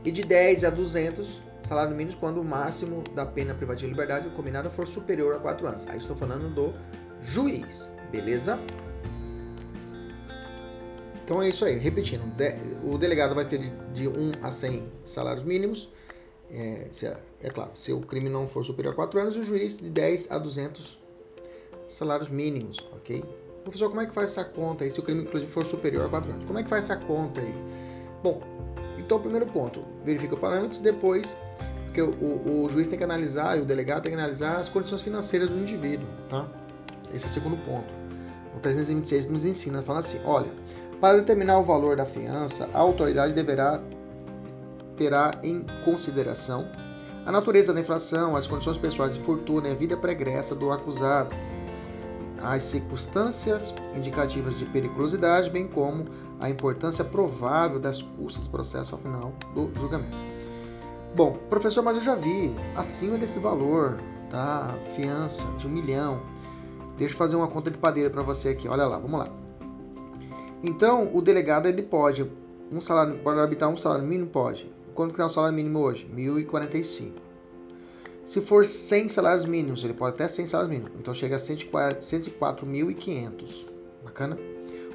[0.06, 4.30] E de 10 a 200 salários mínimos quando o máximo da pena privativa de liberdade
[4.30, 5.88] combinada for superior a 4 anos.
[5.88, 6.74] Aí estou falando do
[7.22, 8.58] juiz, beleza?
[11.24, 12.24] Então é isso aí, repetindo,
[12.82, 15.90] o delegado vai ter de, de 1 a 100 salários mínimos,
[16.50, 19.78] é, é, é claro, se o crime não for superior a 4 anos, o juiz
[19.78, 20.97] de 10 a 200
[21.88, 23.24] salários mínimos, ok?
[23.64, 26.10] Professor, como é que faz essa conta aí, se o crime inclusive for superior a
[26.10, 26.46] 4 anos?
[26.46, 27.54] Como é que faz essa conta aí?
[28.24, 28.42] Bom,
[28.98, 31.36] então primeiro ponto, verifica os parâmetros, depois,
[31.86, 34.70] porque o, o, o, juiz tem que analisar, e o delegado tem que analisar as
[34.70, 36.48] condições financeiras do indivíduo, tá?
[37.14, 37.94] Esse é o segundo ponto.
[38.56, 40.50] O 326 nos ensina, fala assim, olha,
[41.00, 43.82] para determinar o valor da fiança, a autoridade deverá
[44.98, 46.68] terá em consideração
[47.28, 51.36] a natureza da infração, as condições pessoais de fortuna e a vida pregressa do acusado,
[52.42, 56.06] as circunstâncias indicativas de periculosidade, bem como
[56.40, 60.18] a importância provável das custas do processo ao final do julgamento.
[61.16, 63.98] Bom, professor, mas eu já vi acima desse valor,
[64.30, 64.76] tá?
[64.96, 66.22] Fiança de um milhão.
[66.98, 68.68] Deixa eu fazer uma conta de padeiro para você aqui.
[68.68, 69.30] Olha lá, vamos lá.
[70.64, 72.30] Então, o delegado ele pode
[72.72, 74.72] um salário, pode habitar um salário mínimo pode.
[74.94, 76.10] Quanto que é o salário mínimo hoje?
[76.14, 77.27] 1.045.
[78.28, 80.92] Se for 100 salários mínimos, ele pode até 100 salários mínimos.
[81.00, 83.66] Então chega a 104.500.
[84.04, 84.38] Bacana?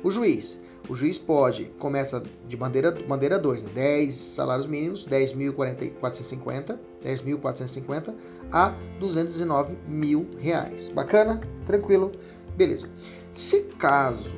[0.05, 0.61] O juiz.
[0.87, 3.71] O juiz pode, começa de bandeira, bandeira 2, né?
[3.73, 8.15] 10 salários mínimos, 10.450, 10.450
[8.53, 10.91] a 209 mil reais.
[10.91, 11.41] Bacana?
[11.65, 12.13] Tranquilo?
[12.55, 12.87] Beleza.
[13.33, 14.31] Se caso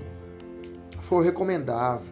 [1.00, 2.06] for recomendável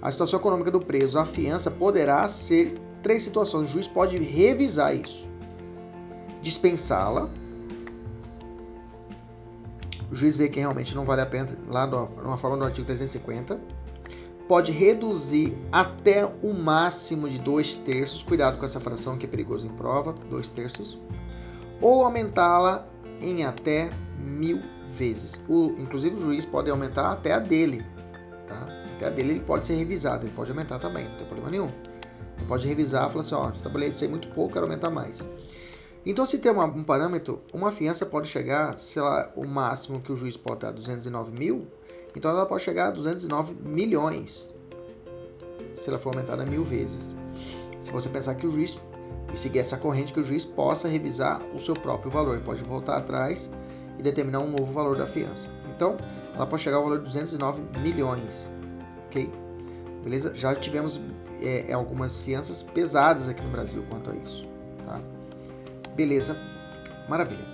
[0.00, 2.74] a situação econômica do preso, a fiança poderá ser
[3.08, 3.70] três situações.
[3.70, 5.26] O juiz pode revisar isso.
[6.42, 7.30] Dispensá-la.
[10.12, 13.58] O juiz vê que realmente não vale a pena, lá numa forma do artigo 350.
[14.46, 18.22] Pode reduzir até o máximo de dois terços.
[18.22, 20.98] Cuidado com essa fração que é perigoso em prova, dois terços.
[21.80, 22.86] Ou aumentá-la
[23.22, 25.32] em até mil vezes.
[25.48, 27.84] O, inclusive o juiz pode aumentar até a dele,
[28.46, 28.66] tá?
[28.96, 31.87] Até a dele ele pode ser revisado, ele pode aumentar também, não tem problema nenhum.
[32.46, 35.18] Pode revisar e falar assim, ó, estabelecer muito pouco, quero aumentar mais.
[36.06, 40.12] Então, se tem uma, um parâmetro, uma fiança pode chegar, sei lá, o máximo que
[40.12, 41.66] o juiz pode dar 209 mil,
[42.16, 44.54] então ela pode chegar a 209 milhões,
[45.74, 47.14] se ela for aumentada mil vezes.
[47.80, 48.78] Se você pensar que o juiz,
[49.32, 52.62] e seguir essa corrente, que o juiz possa revisar o seu próprio valor, ele pode
[52.62, 53.50] voltar atrás
[53.98, 55.50] e determinar um novo valor da fiança.
[55.76, 55.96] Então,
[56.34, 58.48] ela pode chegar ao valor de 209 milhões
[59.08, 59.30] ok?
[60.04, 60.34] Beleza?
[60.34, 61.00] Já tivemos
[61.42, 64.46] é, é, algumas fianças pesadas aqui no Brasil quanto a isso,
[64.84, 65.00] tá?
[65.94, 66.36] Beleza?
[67.08, 67.44] Maravilha.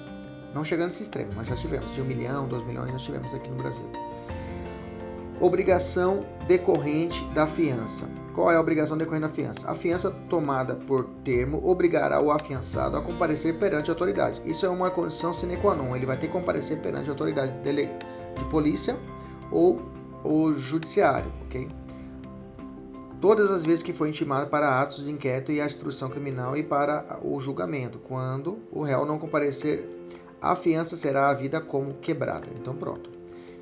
[0.54, 1.92] Não chegando nesse extremo, mas já tivemos.
[1.94, 3.90] De um milhão, dois milhões, nós tivemos aqui no Brasil.
[5.40, 8.04] Obrigação decorrente da fiança.
[8.34, 9.70] Qual é a obrigação decorrente da fiança?
[9.70, 14.40] A fiança tomada por termo obrigará o afiançado a comparecer perante a autoridade.
[14.44, 15.94] Isso é uma condição sine qua non.
[15.94, 18.96] Ele vai ter que comparecer perante a autoridade de polícia
[19.50, 19.80] ou
[20.24, 21.68] o judiciário, ok?
[23.24, 26.62] Todas as vezes que foi intimado para atos de inquérito e a instrução criminal e
[26.62, 29.88] para o julgamento, quando o réu não comparecer,
[30.42, 32.46] a fiança será havida como quebrada.
[32.60, 33.08] Então pronto.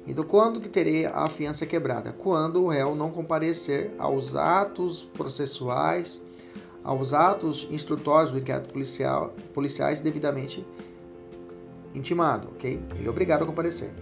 [0.04, 2.12] Então quando que terei a fiança quebrada?
[2.12, 6.20] Quando o réu não comparecer aos atos processuais,
[6.82, 10.66] aos atos instrutórios do inquérito policial, policiais devidamente
[11.94, 12.82] intimado, ok?
[12.96, 13.92] Ele é obrigado a comparecer.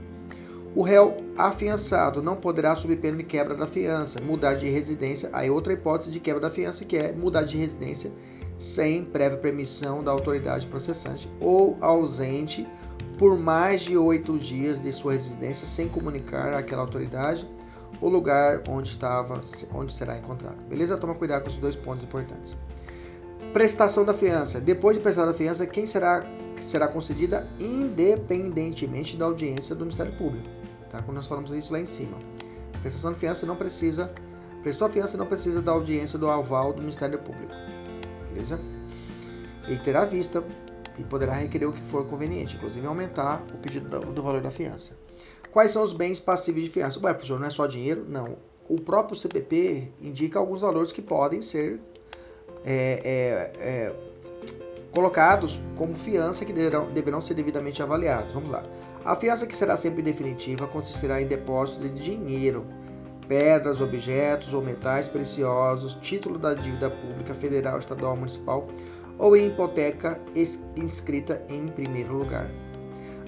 [0.75, 5.29] O réu afiançado não poderá, sob pena de quebra da fiança, mudar de residência.
[5.33, 8.13] Aí outra hipótese de quebra da fiança que é mudar de residência
[8.57, 12.67] sem prévia permissão da autoridade processante ou ausente
[13.19, 17.49] por mais de oito dias de sua residência sem comunicar àquela autoridade
[18.01, 19.41] o lugar onde estava,
[19.75, 20.57] onde será encontrado.
[20.69, 20.97] Beleza?
[20.97, 22.57] Toma cuidado com esses dois pontos importantes.
[23.53, 24.61] Prestação da fiança.
[24.61, 26.25] Depois de prestar a fiança, quem será
[26.61, 30.60] será concedida independentemente da audiência do Ministério Público.
[30.91, 31.03] Tá?
[31.03, 32.17] Quando nós falamos isso lá em cima.
[32.83, 34.13] Prestação de fiança não precisa,
[34.63, 37.53] prestou a fiança não precisa da audiência do aval do Ministério Público.
[38.33, 38.59] Beleza?
[39.67, 40.43] Ele terá vista
[40.99, 44.97] e poderá requerer o que for conveniente, inclusive aumentar o pedido do, valor da fiança.
[45.51, 46.99] Quais são os bens passíveis de fiança?
[47.01, 48.05] Ué, professor, não é só dinheiro?
[48.09, 48.37] Não.
[48.69, 51.81] O próprio CPP indica alguns valores que podem ser
[52.65, 53.97] é, é, é,
[54.93, 58.33] colocados como fiança que deverão, deverão ser devidamente avaliados.
[58.33, 58.63] Vamos lá.
[59.11, 62.65] A fiança que será sempre definitiva consistirá em depósito de dinheiro,
[63.27, 68.69] pedras, objetos ou metais preciosos, título da dívida pública federal, estadual, municipal
[69.19, 70.21] ou em hipoteca
[70.77, 72.49] inscrita em primeiro lugar.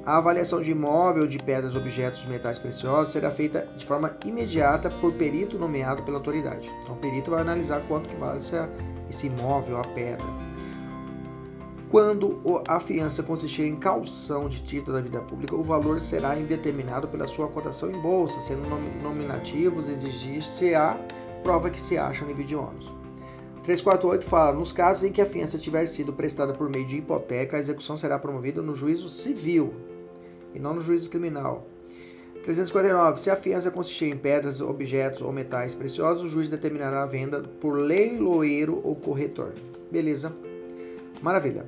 [0.06, 5.12] A avaliação de imóvel, de pedras, objetos, metais preciosos será feita de forma imediata por
[5.14, 6.70] perito nomeado pela autoridade.
[6.80, 8.38] Então, o perito vai analisar quanto que vale
[9.10, 10.51] esse imóvel, a pedra.
[11.92, 17.06] Quando a fiança consistir em calção de título da vida pública, o valor será indeterminado
[17.06, 18.66] pela sua cotação em bolsa, sendo
[19.02, 20.98] nominativos exigir-se a
[21.42, 22.90] prova que se acha no nível de ônus.
[23.64, 27.58] 348 fala: nos casos em que a fiança tiver sido prestada por meio de hipoteca,
[27.58, 29.74] a execução será promovida no juízo civil
[30.54, 31.66] e não no juízo criminal.
[32.44, 33.20] 349.
[33.20, 37.42] Se a fiança consistir em pedras, objetos ou metais preciosos, o juiz determinará a venda
[37.60, 39.52] por leiloeiro ou corretor.
[39.90, 40.32] Beleza?
[41.22, 41.64] Maravilha.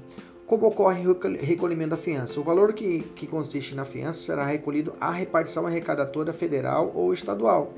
[0.47, 2.39] Como ocorre o recolhimento da fiança?
[2.39, 7.73] O valor que, que consiste na fiança será recolhido à repartição arrecadatora federal ou estadual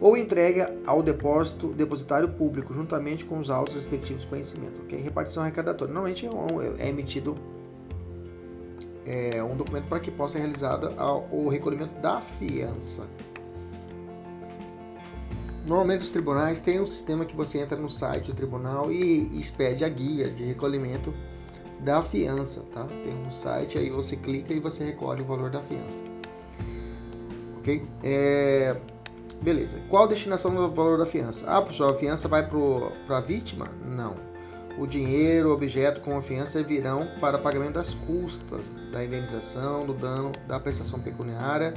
[0.00, 4.80] ou entrega ao depósito depositário público, juntamente com os autos respectivos conhecimentos.
[4.80, 5.00] Okay?
[5.00, 5.92] Repartição arrecadatória.
[5.92, 7.36] Normalmente é, é emitido
[9.04, 10.94] é, um documento para que possa ser realizado
[11.32, 13.06] o recolhimento da fiança.
[15.68, 19.84] Normalmente os tribunais têm um sistema que você entra no site do tribunal e expede
[19.84, 21.12] a guia de recolhimento
[21.80, 22.84] da fiança, tá?
[22.84, 26.02] Tem um site aí você clica e você recolhe o valor da fiança,
[27.58, 27.86] ok?
[28.02, 28.80] É...
[29.42, 29.78] Beleza.
[29.90, 31.44] Qual a destinação do valor da fiança?
[31.46, 33.68] Ah, pessoal, a fiança vai para a vítima?
[33.84, 34.14] Não.
[34.78, 39.92] O dinheiro, o objeto com a fiança virão para pagamento das custas da indenização, do
[39.92, 41.74] dano, da prestação pecuniária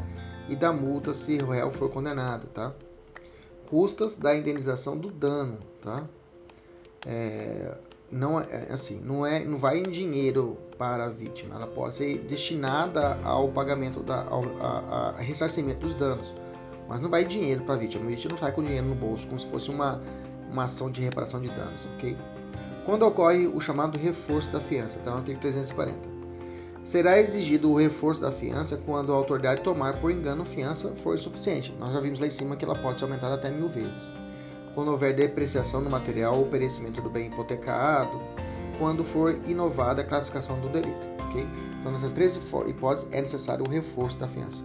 [0.47, 2.73] e da multa se o réu for condenado, tá?
[3.71, 6.05] Custas da indenização do dano, tá?
[7.07, 7.73] É,
[8.11, 12.19] não é assim, não é, não vai em dinheiro para a vítima, ela pode ser
[12.19, 16.31] destinada ao pagamento da, ao a, a ressarcimento dos danos
[16.91, 18.03] mas não vai dinheiro para a vítima.
[18.03, 20.01] A vítima não sai com dinheiro no bolso, como se fosse uma,
[20.51, 22.17] uma ação de reparação de danos, ok?
[22.83, 26.10] Quando ocorre o chamado reforço da fiança, está no artigo 340.
[26.83, 31.73] Será exigido o reforço da fiança quando a autoridade tomar por engano fiança for suficiente.
[31.79, 34.01] Nós já vimos lá em cima que ela pode ser aumentada até mil vezes.
[34.73, 38.19] Quando houver depreciação no material ou perecimento do bem hipotecado,
[38.79, 41.45] quando for inovada a classificação do delito, ok?
[41.79, 44.63] Então, nessas três hipóteses, é necessário o reforço da fiança.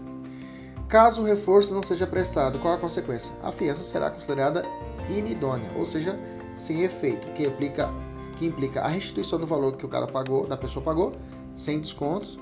[0.88, 3.30] Caso o reforço não seja prestado, qual a consequência?
[3.42, 4.62] A fiança será considerada
[5.08, 6.18] inidônea, ou seja,
[6.54, 7.90] sem efeito, que implica,
[8.38, 11.12] que implica a restituição do valor que o cara pagou, da pessoa pagou,
[11.56, 12.38] sem descontos,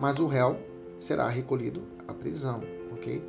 [0.00, 0.58] mas o réu
[0.98, 2.60] será recolhido à prisão,
[2.92, 3.22] ok?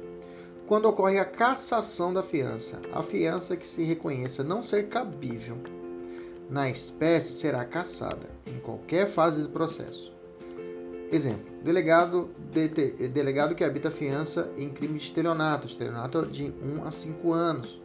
[0.65, 5.57] Quando ocorre a cassação da fiança, a fiança que se reconheça não ser cabível
[6.49, 10.13] na espécie será cassada em qualquer fase do processo.
[11.11, 12.67] Exemplo: delegado, de,
[13.09, 17.81] delegado que habita fiança em crime de estelionato, estelionato de 1 a 5 anos.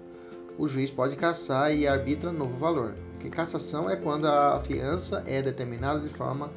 [0.58, 2.94] O juiz pode caçar e arbitra novo valor.
[3.18, 6.50] Que cassação é quando a fiança é determinada de forma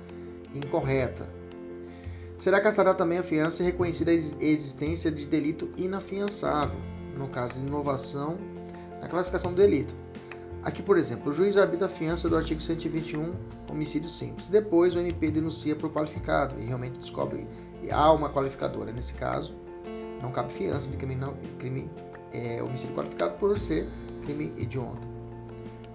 [0.54, 1.28] incorreta.
[2.38, 6.80] Será caçada também a fiança reconhecida a existência de delito inafiançável,
[7.18, 8.38] no caso de inovação
[9.00, 9.94] na classificação do delito.
[10.64, 13.34] Aqui, por exemplo, o juiz arbitra a fiança do artigo 121,
[13.70, 14.48] homicídio simples.
[14.48, 17.46] Depois, o MP denuncia por qualificado e realmente descobre
[17.80, 18.92] que há uma qualificadora.
[18.92, 19.54] Nesse caso,
[20.22, 21.90] não cabe fiança de crime, não, crime
[22.32, 23.90] é, homicídio qualificado por ser
[24.26, 25.06] crime hediondo.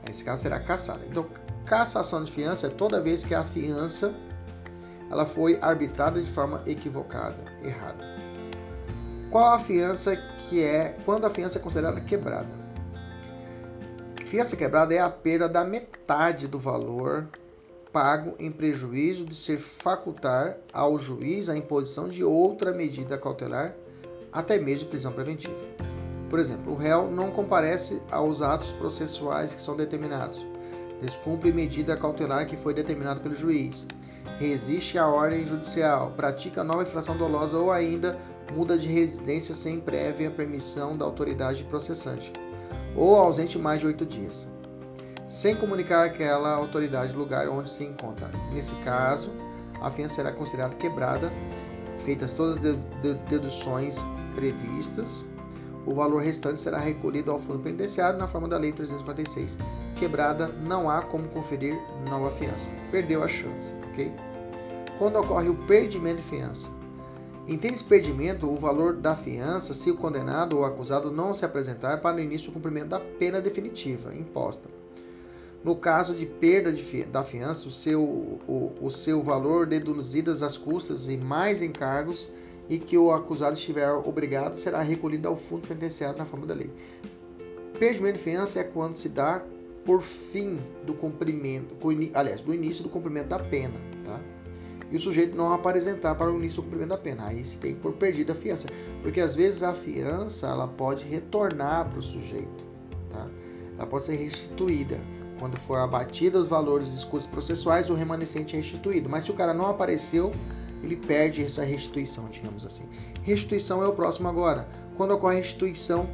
[0.06, 1.00] Nesse caso, será cassada.
[1.10, 1.26] Então,
[1.64, 4.14] cassação de fiança é toda vez que a fiança
[5.10, 8.04] ela foi arbitrada de forma equivocada, errada.
[9.30, 12.48] Qual a fiança que é quando a fiança é considerada quebrada?
[14.24, 17.28] Fiança quebrada é a perda da metade do valor
[17.92, 23.74] pago em prejuízo de ser facultar ao juiz a imposição de outra medida cautelar,
[24.32, 25.56] até mesmo prisão preventiva.
[26.28, 30.44] Por exemplo, o réu não comparece aos atos processuais que são determinados,
[31.00, 33.86] descumpre medida cautelar que foi determinada pelo juiz,
[34.38, 38.18] resiste à ordem judicial, pratica nova infração dolosa ou ainda
[38.52, 42.32] muda de residência sem prévia permissão da autoridade processante
[42.94, 44.46] ou ausente mais de oito dias,
[45.26, 48.30] sem comunicar àquela autoridade o lugar onde se encontra.
[48.52, 49.30] Nesse caso,
[49.80, 51.30] a fiança será considerada quebrada,
[51.98, 52.76] feitas todas as
[53.28, 53.96] deduções
[54.34, 55.24] previstas.
[55.86, 59.56] O valor restante será recolhido ao fundo penitenciário na forma da Lei 346.
[59.98, 61.76] Quebrada, não há como conferir
[62.08, 62.70] nova fiança.
[62.90, 64.12] Perdeu a chance, ok?
[64.98, 66.68] Quando ocorre o perdimento de fiança,
[67.48, 72.00] em ter expedimento, o valor da fiança se o condenado ou acusado não se apresentar
[72.00, 74.68] para o início do cumprimento da pena definitiva imposta.
[75.64, 80.56] No caso de perda de, da fiança, o seu, o, o seu valor deduzidas as
[80.56, 82.28] custas e mais encargos
[82.68, 86.70] e que o acusado estiver obrigado será recolhido ao fundo penitenciário na forma da lei.
[87.78, 89.42] Perdimento de fiança é quando se dá
[89.88, 91.74] por fim do cumprimento,
[92.12, 93.72] aliás, do início do cumprimento da pena,
[94.04, 94.20] tá?
[94.90, 97.28] E o sujeito não apresentar para o início do cumprimento da pena.
[97.28, 98.66] Aí se tem por perdida a fiança,
[99.02, 102.66] porque às vezes a fiança ela pode retornar para o sujeito,
[103.08, 103.26] tá?
[103.78, 105.00] Ela pode ser restituída.
[105.38, 109.08] Quando for abatida os valores dos custos processuais, o remanescente é restituído.
[109.08, 110.32] Mas se o cara não apareceu,
[110.82, 112.84] ele perde essa restituição, digamos assim.
[113.22, 114.68] Restituição é o próximo agora.
[114.98, 116.10] Quando ocorre restituição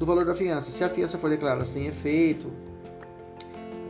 [0.00, 0.70] do valor da fiança.
[0.70, 2.50] Se a fiança for declarada sem efeito,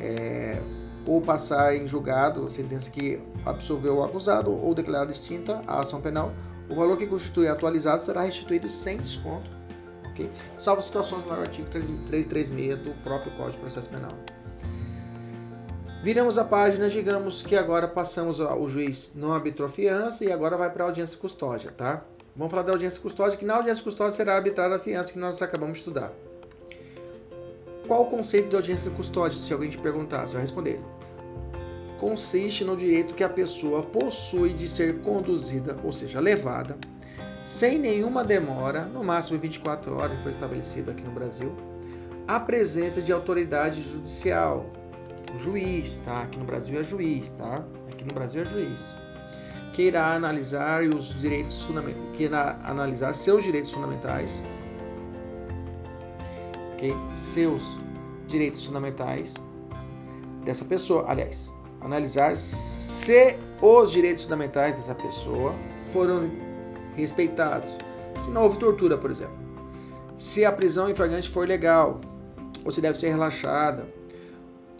[0.01, 0.61] é,
[1.07, 6.35] ou passar em julgado sentença que absolveu o acusado, ou declarada extinta a ação penal,
[6.69, 9.49] o valor que constitui atualizado será restituído sem desconto,
[10.11, 10.29] ok?
[10.59, 14.13] Salvo situações no artigo 336 do próprio Código de Processo Penal.
[16.03, 20.71] Viramos a página, digamos que agora passamos, o juiz não arbitrou fiança e agora vai
[20.71, 22.03] para a audiência custódia, tá?
[22.37, 25.43] Vamos falar da audiência custódia, que na audiência custódia será arbitrada a fiança que nós
[25.43, 26.13] acabamos de estudar.
[27.87, 29.39] Qual o conceito de audiência custódia?
[29.41, 30.81] Se alguém te perguntar, você vai responder.
[31.99, 36.79] Consiste no direito que a pessoa possui de ser conduzida, ou seja, levada,
[37.43, 41.53] sem nenhuma demora, no máximo 24 horas, que foi estabelecido aqui no Brasil,
[42.29, 44.67] à presença de autoridade judicial,
[45.41, 46.23] juiz, tá?
[46.23, 47.65] Aqui no Brasil é juiz, tá?
[47.91, 49.00] Aqui no Brasil é juiz
[49.73, 54.43] que irá analisar os direitos fundamentais, que irá analisar seus direitos fundamentais,
[57.15, 57.63] seus
[58.27, 59.35] direitos fundamentais
[60.45, 65.55] dessa pessoa, aliás, analisar se os direitos fundamentais dessa pessoa
[65.93, 66.31] foram
[66.97, 67.69] respeitados,
[68.25, 69.39] se não houve tortura, por exemplo,
[70.19, 72.01] se a prisão em flagrante for legal
[72.65, 73.87] ou se deve ser relaxada.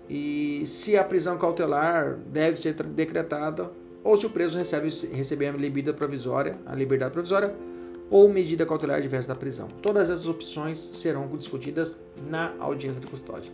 [0.09, 3.71] E se a prisão cautelar deve ser decretada
[4.03, 7.55] ou se o preso recebe, receber a liberdade provisória, a liberdade provisória
[8.11, 9.69] ou medida cautelar diversa da prisão.
[9.81, 11.95] Todas essas opções serão discutidas
[12.29, 13.53] na audiência de custódia.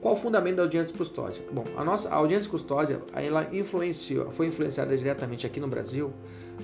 [0.00, 1.42] Qual o fundamento da audiência de custódia?
[1.50, 6.12] Bom, a nossa a audiência de custódia ela influenciou, foi influenciada diretamente aqui no Brasil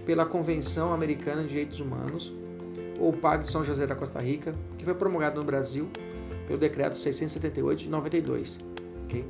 [0.05, 2.33] pela Convenção Americana de Direitos Humanos,
[3.01, 5.89] ou Pacto de São José da Costa Rica, que foi promulgado no Brasil
[6.47, 8.59] pelo Decreto 678 de 92.
[9.05, 9.25] Okay?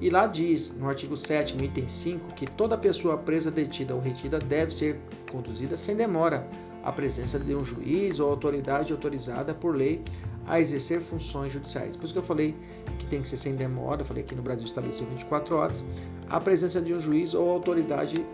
[0.00, 4.00] E lá diz, no artigo 7, no item 5, que toda pessoa presa, detida ou
[4.00, 4.96] retida deve ser
[5.30, 6.46] conduzida sem demora
[6.84, 10.00] à presença de um juiz ou autoridade autorizada por lei
[10.46, 11.96] a exercer funções judiciais.
[11.96, 12.54] Por isso que eu falei
[12.98, 15.84] que tem que ser sem demora, falei que no Brasil estabeleceu 24 horas,
[16.28, 18.24] a presença de um juiz ou autoridade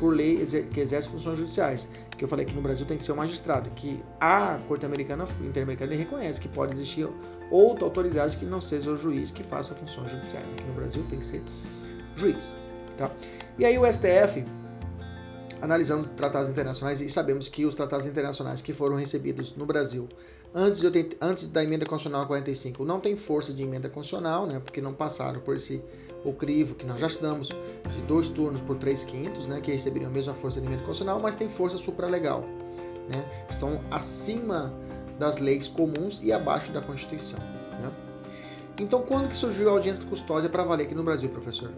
[0.00, 1.86] por lei que exerce funções judiciais.
[2.16, 5.26] Que eu falei que no Brasil tem que ser um magistrado, que a Corte Americana,
[5.40, 7.08] Interamericana, reconhece que pode existir
[7.52, 10.46] outra autoridade que não seja o juiz que faça funções judiciais.
[10.52, 11.42] Aqui no Brasil tem que ser
[12.16, 12.54] juiz.
[12.96, 13.10] Tá?
[13.58, 14.44] E aí o STF,
[15.60, 20.08] analisando tratados internacionais, e sabemos que os tratados internacionais que foram recebidos no Brasil
[20.54, 24.80] antes, de, antes da emenda constitucional 45 não tem força de emenda constitucional, né, porque
[24.80, 25.82] não passaram por esse
[26.24, 30.08] o crivo que nós já estudamos de dois turnos por três quintos, né, que receberiam
[30.08, 32.44] a mesma força de emenda constitucional, mas tem força supralegal.
[33.08, 34.72] Né, estão acima
[35.22, 37.38] das leis comuns e abaixo da Constituição.
[37.38, 37.90] Né?
[38.80, 41.70] Então, quando que surgiu a audiência de custódia para valer aqui no Brasil, professor?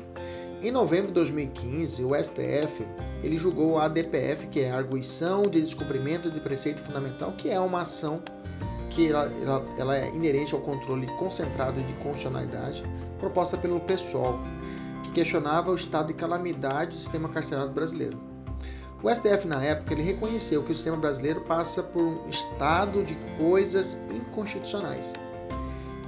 [0.63, 2.87] Em novembro de 2015, o STF
[3.23, 7.61] ele julgou a ADPF, que é a Arguição de Descumprimento de Preceito Fundamental, que é
[7.61, 8.23] uma ação
[8.89, 12.83] que ela, ela, ela é inerente ao controle concentrado de constitucionalidade,
[13.19, 14.39] proposta pelo PSOL,
[15.03, 18.34] que questionava o estado de calamidade do sistema carcerário brasileiro.
[19.05, 23.15] O STF, na época, ele reconheceu que o sistema brasileiro passa por um estado de
[23.37, 25.05] coisas inconstitucionais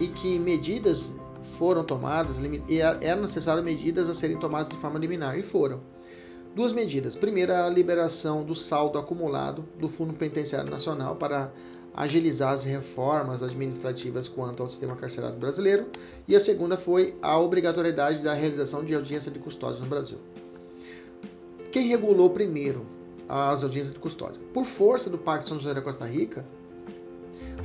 [0.00, 1.12] e que medidas
[1.58, 2.36] foram tomadas,
[2.66, 5.80] e eram necessárias medidas a serem tomadas de forma liminar, e foram.
[6.54, 7.14] Duas medidas.
[7.14, 11.52] Primeira, a liberação do saldo acumulado do Fundo Penitenciário Nacional para
[11.94, 15.84] agilizar as reformas administrativas quanto ao sistema carcerário brasileiro.
[16.26, 20.16] E a segunda foi a obrigatoriedade da realização de audiência de custódia no Brasil.
[21.76, 22.86] Quem regulou primeiro
[23.28, 24.40] as audiências de custódia?
[24.54, 26.42] Por força do Pacto de São José da Costa Rica,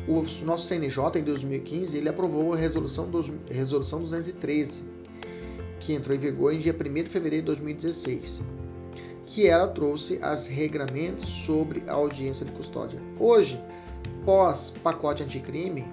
[0.05, 4.83] o nosso CNJ, em 2015, ele aprovou a resolução, dos, resolução 213,
[5.79, 8.41] que entrou em vigor em dia 1 de fevereiro de 2016,
[9.27, 12.99] que ela trouxe as regramentos sobre a audiência de custódia.
[13.17, 13.63] Hoje,
[14.25, 15.85] pós pacote anticrime,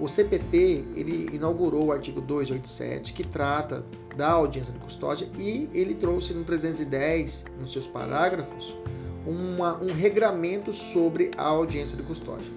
[0.00, 3.84] o CPP ele inaugurou o artigo 287 que trata
[4.16, 8.76] da audiência de custódia e ele trouxe no 310, nos seus parágrafos,
[9.26, 12.50] uma, um regramento sobre a audiência de custódia.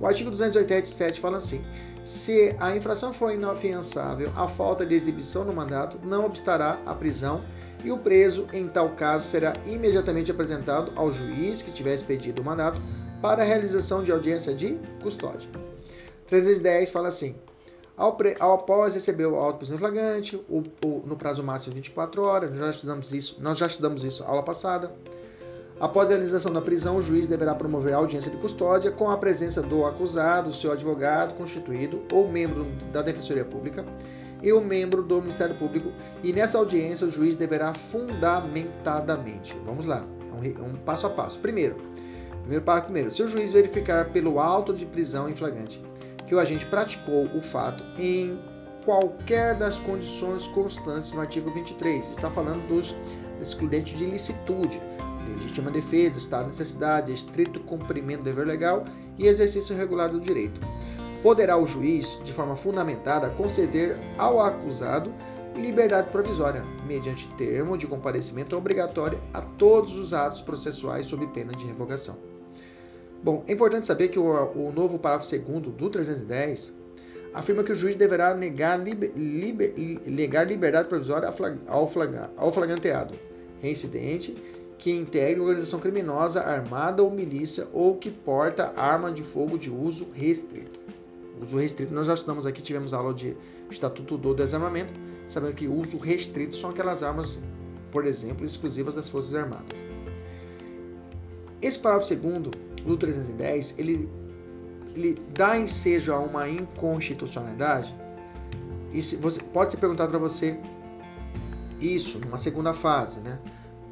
[0.00, 1.62] O artigo 287 fala assim:
[2.02, 7.42] se a infração for inafiançável, a falta de exibição no mandato não obstará a prisão
[7.84, 12.44] e o preso, em tal caso, será imediatamente apresentado ao juiz que tiver expedido o
[12.44, 12.80] mandato
[13.20, 15.67] para a realização de audiência de custódia.
[16.28, 17.34] 310 fala assim:
[17.96, 21.80] ao, pre, ao após receber o auto prisão flagrante, o, o, no prazo máximo de
[21.80, 24.92] 24 horas, nós já estudamos isso, nós já estudamos isso aula passada.
[25.80, 29.16] Após a realização da prisão, o juiz deverá promover a audiência de custódia com a
[29.16, 33.84] presença do acusado, seu advogado constituído ou membro da Defensoria Pública
[34.42, 35.92] e o membro do Ministério Público.
[36.22, 39.56] E nessa audiência, o juiz deverá fundamentadamente.
[39.64, 40.02] Vamos lá,
[40.32, 41.38] um, um passo a passo.
[41.38, 41.76] Primeiro,
[42.40, 43.10] primeiro passo primeiro.
[43.12, 45.80] Se o juiz verificar pelo auto de prisão em flagrante
[46.28, 48.38] que o agente praticou o fato em
[48.84, 52.94] qualquer das condições constantes no artigo 23, está falando dos
[53.40, 54.80] excludentes de ilicitude
[55.36, 58.84] legítima defesa, estado de necessidade, estrito cumprimento do dever legal
[59.18, 60.60] e exercício regular do direito.
[61.22, 65.12] Poderá o juiz, de forma fundamentada, conceder ao acusado
[65.54, 71.66] liberdade provisória, mediante termo de comparecimento obrigatório a todos os atos processuais sob pena de
[71.66, 72.37] revogação.
[73.22, 76.72] Bom, é importante saber que o, o novo parágrafo 2 do 310
[77.34, 79.74] afirma que o juiz deverá negar, liber, liber,
[80.06, 81.28] negar liberdade provisória
[81.66, 81.90] ao,
[82.36, 83.14] ao flagranteado,
[83.60, 84.36] reincidente
[84.78, 90.06] que integre organização criminosa armada ou milícia ou que porta arma de fogo de uso
[90.14, 90.78] restrito.
[91.42, 93.36] Uso restrito, nós já estudamos aqui, tivemos aula de
[93.70, 94.92] Estatuto do Desarmamento,
[95.26, 97.38] sabendo que uso restrito são aquelas armas,
[97.90, 99.78] por exemplo, exclusivas das Forças Armadas.
[101.60, 102.50] Esse parágrafo segundo
[102.84, 104.08] do 310, ele,
[104.94, 107.94] ele dá ensejo a uma inconstitucionalidade.
[108.92, 110.58] E se, você, pode se perguntar para você
[111.80, 113.38] isso numa segunda fase, né?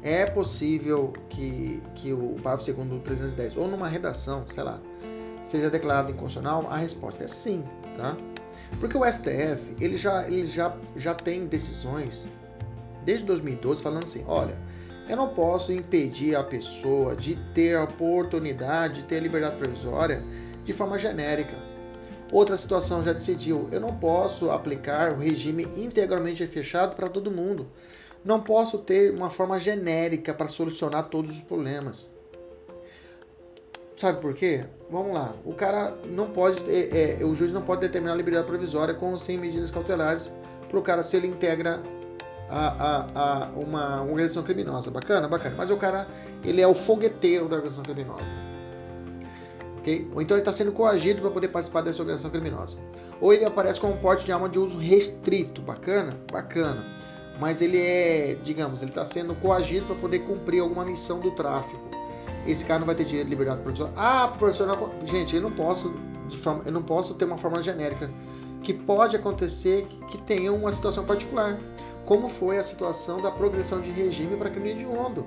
[0.07, 4.79] é possível que, que o parágrafo segundo do 310, ou numa redação, sei lá,
[5.43, 6.65] seja declarado inconstitucional?
[6.69, 7.63] A resposta é sim,
[7.97, 8.15] tá?
[8.79, 12.27] Porque o STF, ele já, ele já, já tem decisões
[13.05, 14.57] desde 2012 falando assim, olha,
[15.07, 20.23] eu não posso impedir a pessoa de ter a oportunidade de ter a liberdade provisória
[20.63, 21.55] de forma genérica.
[22.31, 27.67] Outra situação já decidiu, eu não posso aplicar o regime integralmente fechado para todo mundo.
[28.23, 32.09] Não posso ter uma forma genérica para solucionar todos os problemas.
[33.95, 34.65] Sabe por quê?
[34.91, 35.33] Vamos lá.
[35.45, 39.17] O cara não pode, é, é, o juiz não pode determinar a liberdade provisória com
[39.17, 40.31] sem medidas cautelares
[40.69, 41.81] para o cara se ele integra
[42.49, 44.91] a, a, a uma, organização criminosa.
[44.91, 45.55] Bacana, bacana.
[45.57, 46.07] Mas o cara,
[46.43, 48.25] ele é o fogueteiro da organização criminosa.
[49.79, 50.09] ok?
[50.13, 52.77] Ou então ele está sendo coagido para poder participar dessa organização criminosa.
[53.19, 55.61] Ou ele aparece com um porte de arma de uso restrito.
[55.61, 56.17] Bacana?
[56.31, 56.97] Bacana
[57.39, 61.79] mas ele é, digamos, ele está sendo coagido para poder cumprir alguma missão do tráfico.
[62.45, 63.93] Esse cara não vai ter direito de liberdade provisória.
[63.95, 65.93] Ah, professor, não, gente, eu não posso,
[66.65, 68.09] eu não posso ter uma forma genérica
[68.63, 71.59] que pode acontecer que tenha uma situação particular,
[72.07, 75.25] como foi a situação da progressão de regime para crime de hediondo.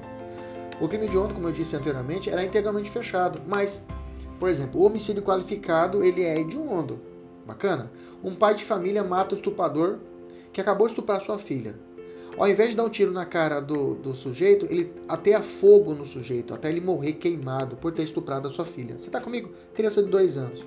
[0.81, 3.83] O crime de hediondo, como eu disse anteriormente, era integralmente fechado, mas,
[4.41, 6.99] por exemplo, o homicídio qualificado ele é hediondo.
[7.47, 7.93] Bacana?
[8.24, 9.99] Um pai de família mata o estuprador
[10.55, 11.74] que acabou de estuprar sua filha.
[12.39, 16.07] Ao invés de dar um tiro na cara do, do sujeito, ele ateia fogo no
[16.07, 18.99] sujeito, até ele morrer queimado por ter estuprado a sua filha.
[18.99, 19.53] Você está comigo?
[19.74, 20.64] Criança de dois anos.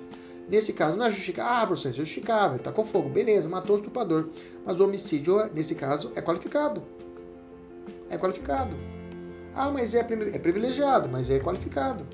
[0.48, 1.52] Nesse caso, não é justificável.
[1.52, 3.08] Ah, professor, é justificável, está com fogo.
[3.08, 4.28] Beleza, matou o estuprador.
[4.64, 6.82] Mas o homicídio, nesse caso, é qualificado.
[8.10, 8.76] É qualificado.
[9.54, 12.04] Ah, mas é, é privilegiado, mas é qualificado.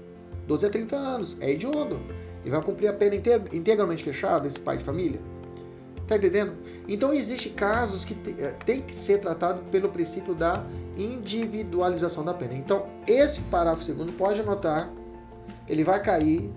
[0.46, 1.98] 12 a 30 anos, é hediondo.
[2.42, 3.16] Ele vai cumprir a pena
[3.52, 5.20] integralmente fechada, esse pai de família?
[6.06, 6.54] Tá entendendo?
[6.88, 10.64] Então existem casos que eh, tem que ser tratado pelo princípio da
[10.96, 12.54] individualização da pena.
[12.54, 14.90] Então esse parágrafo segundo pode anotar,
[15.68, 16.50] ele vai cair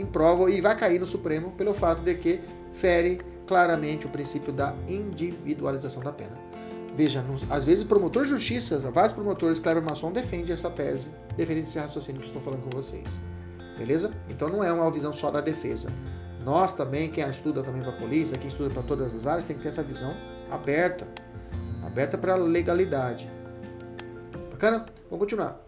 [0.00, 2.40] em prova e vai cair no Supremo pelo fato de que
[2.72, 6.34] fere claramente o princípio da individualização da pena.
[6.96, 11.78] Veja, às vezes promotor de justiça, vários promotores, Cleber Masson, defende essa tese, defende esse
[11.78, 13.06] raciocínio que estou falando com vocês.
[13.76, 14.12] Beleza?
[14.30, 15.90] Então não é uma visão só da defesa.
[16.42, 19.56] Nós também, quem estuda também para a polícia, quem estuda para todas as áreas, tem
[19.56, 20.14] que ter essa visão
[20.50, 21.06] aberta.
[21.84, 23.28] Aberta para a legalidade.
[24.50, 24.86] Bacana?
[25.10, 25.65] Vamos continuar.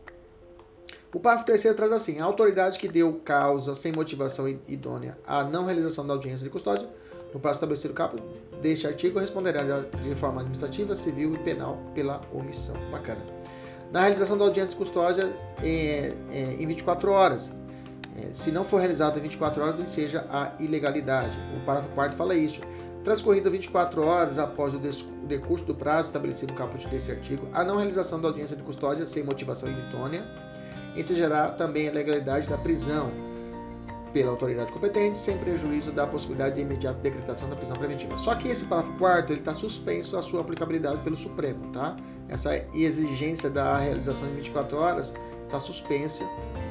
[1.12, 5.64] O parágrafo terceiro traz assim: a autoridade que deu causa sem motivação idônea à não
[5.64, 6.86] realização da audiência de custódia,
[7.32, 8.16] no prazo estabelecido no capo
[8.61, 12.74] deste artigo, responderá de forma administrativa, civil e penal pela omissão.
[12.90, 13.20] Bacana.
[13.90, 17.50] Na realização da audiência de custódia é, é, em 24 horas,
[18.18, 21.34] é, se não for realizada em 24 horas, seja a ilegalidade.
[21.56, 22.61] O parágrafo 4 fala isso.
[23.02, 24.78] Transcorrido 24 horas após o
[25.26, 29.06] decurso do prazo estabelecido no caput desse artigo, a não realização da audiência de custódia
[29.06, 30.26] sem motivação idônea
[30.99, 33.11] ensejará também a legalidade da prisão.
[34.12, 38.16] pela autoridade competente, sem prejuízo da possibilidade de imediata decretação da prisão preventiva.
[38.16, 41.94] Só que esse parágrafo 4 ele está suspenso a sua aplicabilidade pelo Supremo, tá?
[42.26, 45.12] Essa exigência da realização em 24 horas
[45.44, 46.24] está suspensa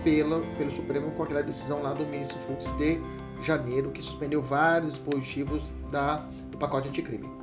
[0.03, 2.99] pela, pelo Supremo com aquela decisão lá do ministro Fux de
[3.43, 5.61] janeiro, que suspendeu vários dispositivos
[5.91, 6.17] da,
[6.49, 7.36] do pacote anticrime.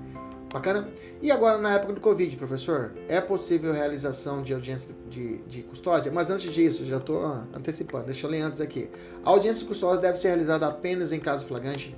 [0.54, 0.88] Bacana?
[1.20, 6.12] E agora, na época do Covid, professor, é possível realização de audiência de, de custódia?
[6.12, 8.88] Mas antes disso, já estou antecipando, deixa eu ler antes aqui.
[9.24, 11.92] A audiência de custódia deve ser realizada apenas em caso flagrante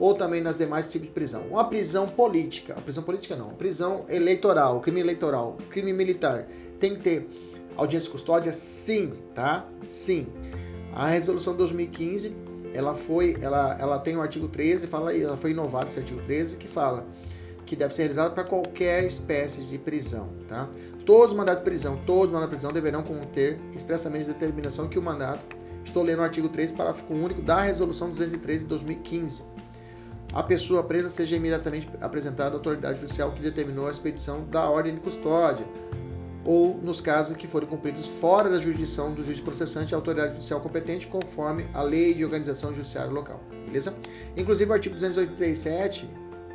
[0.00, 1.42] ou também nas demais tipos de prisão.
[1.42, 6.48] Uma prisão política, a prisão política não, prisão eleitoral, crime eleitoral, crime militar,
[6.80, 7.28] tem que ter
[7.76, 8.52] audiência de custódia?
[8.54, 9.66] Sim, tá?
[9.84, 10.26] Sim.
[10.94, 12.34] A resolução 2015,
[12.72, 16.56] ela foi, ela, ela tem o artigo 13, fala, ela foi inovada esse artigo 13
[16.56, 17.06] que fala
[17.68, 20.66] que deve ser realizado para qualquer espécie de prisão, tá?
[21.04, 24.88] Todos os mandatos de prisão, todos os mandatos de prisão deverão conter expressamente a determinação
[24.88, 25.44] que o mandato,
[25.84, 29.42] estou lendo o artigo 3, parágrafo único da resolução 213 de 2015.
[30.32, 34.94] A pessoa presa seja imediatamente apresentada à autoridade judicial que determinou a expedição da ordem
[34.94, 35.66] de custódia,
[36.46, 40.60] ou nos casos que forem cumpridos fora da jurisdição do juiz processante, a autoridade judicial
[40.60, 43.42] competente, conforme a lei de organização judiciária local.
[43.66, 43.94] Beleza?
[44.34, 46.08] Inclusive o artigo 287,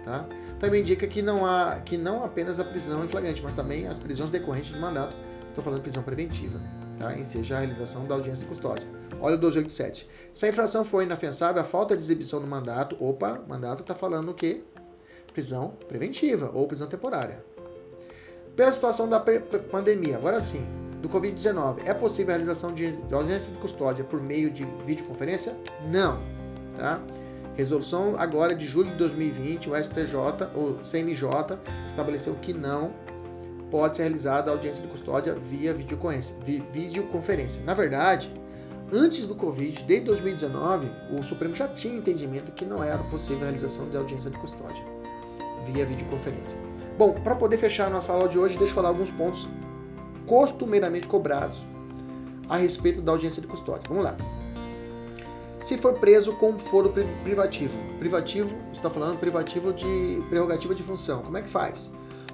[0.03, 0.27] tá?
[0.63, 3.99] Também indica que não há que não apenas a prisão em flagrante, mas também as
[3.99, 5.13] prisões decorrentes de mandato.
[5.49, 6.57] Estou falando de prisão preventiva,
[6.97, 7.13] tá?
[7.17, 8.87] Em seja a realização da audiência de custódia.
[9.19, 10.07] Olha o 287.
[10.33, 14.29] Se a infração for inafensável, a falta de exibição do mandato, opa, mandato está falando
[14.29, 14.61] o quê?
[15.33, 17.43] Prisão preventiva ou prisão temporária.
[18.55, 20.65] Pela situação da pandemia, agora sim,
[21.01, 25.57] do Covid-19, é possível a realização de audiência de custódia por meio de videoconferência?
[25.91, 26.21] Não,
[26.77, 27.01] tá?
[27.55, 30.15] Resolução agora de julho de 2020, o STJ,
[30.55, 31.29] o CNJ,
[31.87, 32.91] estabeleceu que não
[33.69, 37.63] pode ser realizada a audiência de custódia via videoconferência.
[37.63, 38.31] Na verdade,
[38.91, 43.43] antes do Covid, desde 2019, o Supremo já tinha entendimento que não era possível a
[43.43, 44.83] realização de audiência de custódia
[45.71, 46.57] via videoconferência.
[46.97, 49.47] Bom, para poder fechar a nossa aula de hoje, deixa eu falar alguns pontos
[50.25, 51.67] costumeiramente cobrados
[52.49, 53.83] a respeito da audiência de custódia.
[53.87, 54.17] Vamos lá
[55.63, 56.93] se for preso com foro
[57.23, 57.73] privativo.
[57.97, 61.23] Privativo, está falando privativo de prerrogativa de função.
[61.23, 61.89] Como é que faz?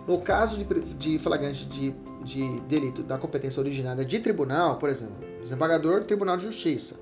[0.07, 0.65] No caso de,
[0.95, 1.91] de flagrante de,
[2.23, 6.95] de delito da competência originária de tribunal, por exemplo, desembargador, Tribunal de Justiça,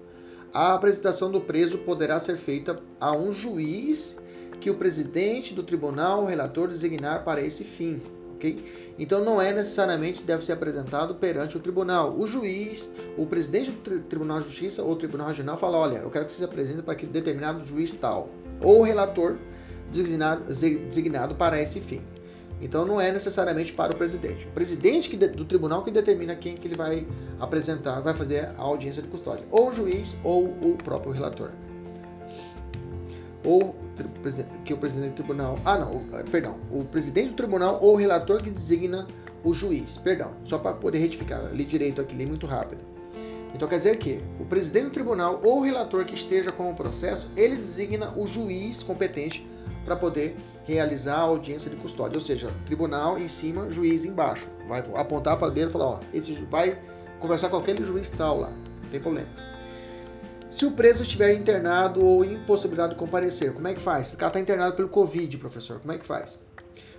[0.53, 4.17] a apresentação do preso poderá ser feita a um juiz
[4.59, 8.01] que o presidente do tribunal, o relator, designar para esse fim
[8.37, 8.93] ok?
[8.97, 12.15] Então não é necessariamente deve ser apresentado perante o tribunal.
[12.17, 16.25] O juiz, o presidente do Tribunal de Justiça ou Tribunal Regional fala, olha, eu quero
[16.25, 18.29] que você se apresente para que determinado juiz tal,
[18.61, 19.37] ou relator
[19.91, 22.01] designado, designado para esse fim.
[22.59, 24.47] Então não é necessariamente para o presidente.
[24.47, 27.05] O presidente do tribunal que determina quem que ele vai
[27.39, 29.45] apresentar, vai fazer a audiência de custódia.
[29.51, 31.51] Ou o juiz ou o próprio relator.
[33.45, 33.75] Ou
[34.65, 35.59] que o presidente do tribunal.
[35.65, 36.55] Ah, não, ah, perdão.
[36.71, 39.07] O presidente do tribunal ou o relator que designa
[39.43, 39.97] o juiz.
[39.97, 42.81] Perdão, só para poder retificar, li direito aqui, li muito rápido.
[43.53, 46.75] Então quer dizer que o presidente do tribunal ou o relator que esteja com o
[46.75, 49.47] processo, ele designa o juiz competente
[49.85, 50.35] para poder
[50.65, 52.17] realizar a audiência de custódia.
[52.17, 54.47] Ou seja, tribunal em cima, juiz embaixo.
[54.67, 56.77] Vai apontar para dentro e falar, ó, esse vai
[57.19, 58.49] conversar com aquele juiz tal lá.
[58.83, 59.46] Não tem problema.
[60.49, 64.13] Se o preso estiver internado ou impossibilidade de comparecer, como é que faz?
[64.13, 66.39] O cara está internado pelo Covid, professor, como é que faz?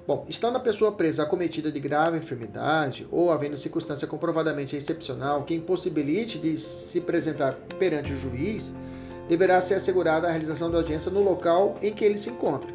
[0.06, 5.54] Bom, estando a pessoa presa acometida de grave enfermidade ou havendo circunstância comprovadamente excepcional que
[5.54, 8.74] impossibilite de se apresentar perante o juiz,
[9.28, 12.70] deverá ser assegurada a realização da audiência no local em que ele se encontra.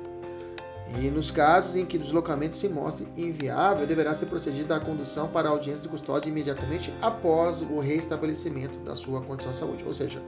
[0.99, 5.27] E nos casos em que o deslocamento se mostre inviável, deverá ser procedida a condução
[5.27, 9.83] para a audiência de custódia imediatamente após o restabelecimento da sua condição de saúde.
[9.85, 10.21] Ou seja,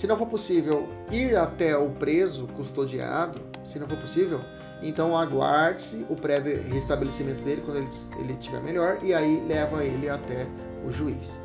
[0.00, 4.40] se não for possível ir até o preso custodiado, se não for possível,
[4.80, 10.46] então aguarde-se o prévio restabelecimento dele quando ele, estiver melhor e aí leva ele até
[10.86, 11.38] o juiz.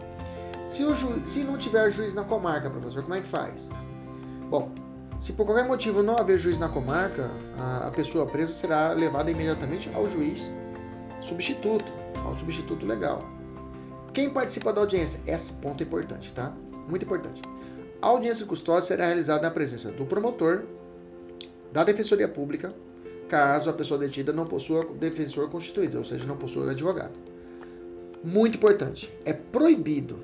[0.70, 3.68] Se, o ju, se não tiver juiz na comarca, professor, como é que faz?
[4.50, 4.72] Bom,
[5.20, 7.30] se por qualquer motivo não haver juiz na comarca,
[7.60, 10.50] a, a pessoa presa será levada imediatamente ao juiz
[11.20, 11.92] substituto,
[12.24, 13.22] ao substituto legal.
[14.14, 15.20] Quem participa da audiência?
[15.28, 16.54] Esse ponto é importante, tá?
[16.88, 17.42] Muito importante.
[18.06, 20.62] A audiência de custódia será realizada na presença do promotor,
[21.74, 22.72] da Defensoria Pública,
[23.28, 27.18] caso a pessoa detida não possua defensor constituído, ou seja, não possua advogado.
[28.24, 30.20] Muito importante, é proibido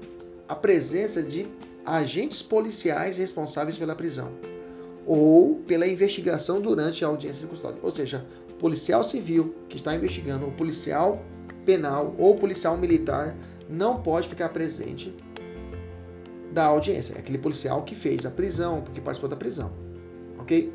[0.48, 1.48] a presença de
[1.84, 4.30] agentes policiais responsáveis pela prisão
[5.08, 7.80] ou pela investigação durante a audiência de custódia.
[7.82, 8.24] Ou seja,
[8.60, 11.20] policial civil que está investigando, o policial
[11.66, 13.36] penal ou policial militar
[13.68, 15.12] não pode ficar presente
[16.52, 19.72] da audiência, é aquele policial que fez a prisão, que participou da prisão,
[20.38, 20.74] ok?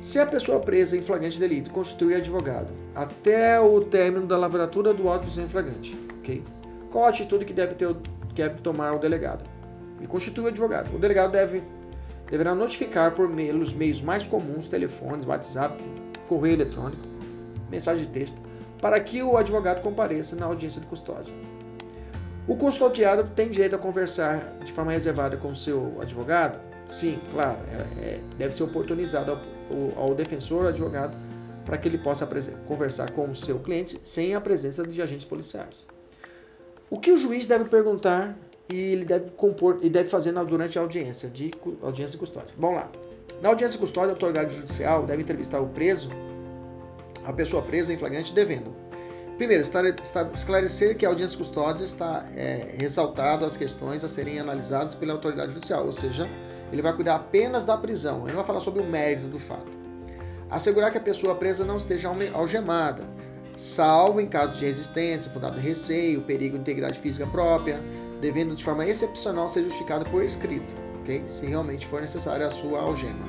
[0.00, 5.08] Se a pessoa presa em flagrante delito constituir advogado até o término da lavratura do
[5.08, 6.42] auto em flagrante, ok?
[6.90, 7.94] Qual a atitude que deve, ter,
[8.34, 9.48] deve tomar o delegado?
[9.98, 10.94] Ele constitui o advogado.
[10.94, 11.62] O delegado deve
[12.28, 15.82] deverá notificar por meios, meios mais comuns, telefones, WhatsApp,
[16.28, 17.02] correio eletrônico,
[17.70, 18.36] mensagem de texto,
[18.80, 21.32] para que o advogado compareça na audiência de custódia.
[22.46, 26.58] O custodiado tem direito a conversar de forma reservada com o seu advogado?
[26.88, 29.38] Sim, claro, é, é, deve ser oportunizado
[29.96, 31.16] ao, ao defensor, ao advogado,
[31.64, 32.28] para que ele possa
[32.66, 35.86] conversar com o seu cliente sem a presença de agentes policiais.
[36.90, 38.36] O que o juiz deve perguntar
[38.68, 42.52] e ele deve compor e deve fazer durante a audiência de audiência de custódia.
[42.58, 42.90] Vamos lá.
[43.40, 46.08] Na audiência de custódia, a autoridade judicial deve entrevistar o preso,
[47.24, 48.81] a pessoa presa em flagrante, devendo
[49.38, 49.64] Primeiro,
[50.34, 55.52] esclarecer que a audiência custódia está é, ressaltado as questões a serem analisadas pela autoridade
[55.52, 56.28] judicial, ou seja,
[56.70, 59.70] ele vai cuidar apenas da prisão, ele não vai falar sobre o mérito do fato.
[60.50, 63.02] Assegurar que a pessoa presa não esteja algemada,
[63.56, 67.80] salvo em caso de resistência, fundado em receio, perigo de integridade física própria,
[68.20, 71.24] devendo de forma excepcional ser justificado por escrito, ok?
[71.26, 73.26] Se realmente for necessária a sua algema.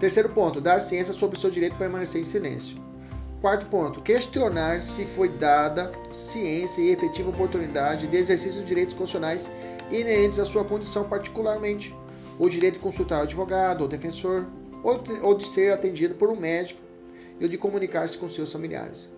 [0.00, 2.76] Terceiro ponto, dar ciência sobre o seu direito de permanecer em silêncio.
[3.44, 9.50] Quarto ponto, questionar se foi dada ciência e efetiva oportunidade de exercício de direitos constitucionais
[9.90, 11.94] inerentes à sua condição particularmente,
[12.38, 14.46] o direito de consultar o advogado ou defensor,
[14.82, 16.80] ou de ser atendido por um médico
[17.38, 19.10] e o de comunicar-se com seus familiares.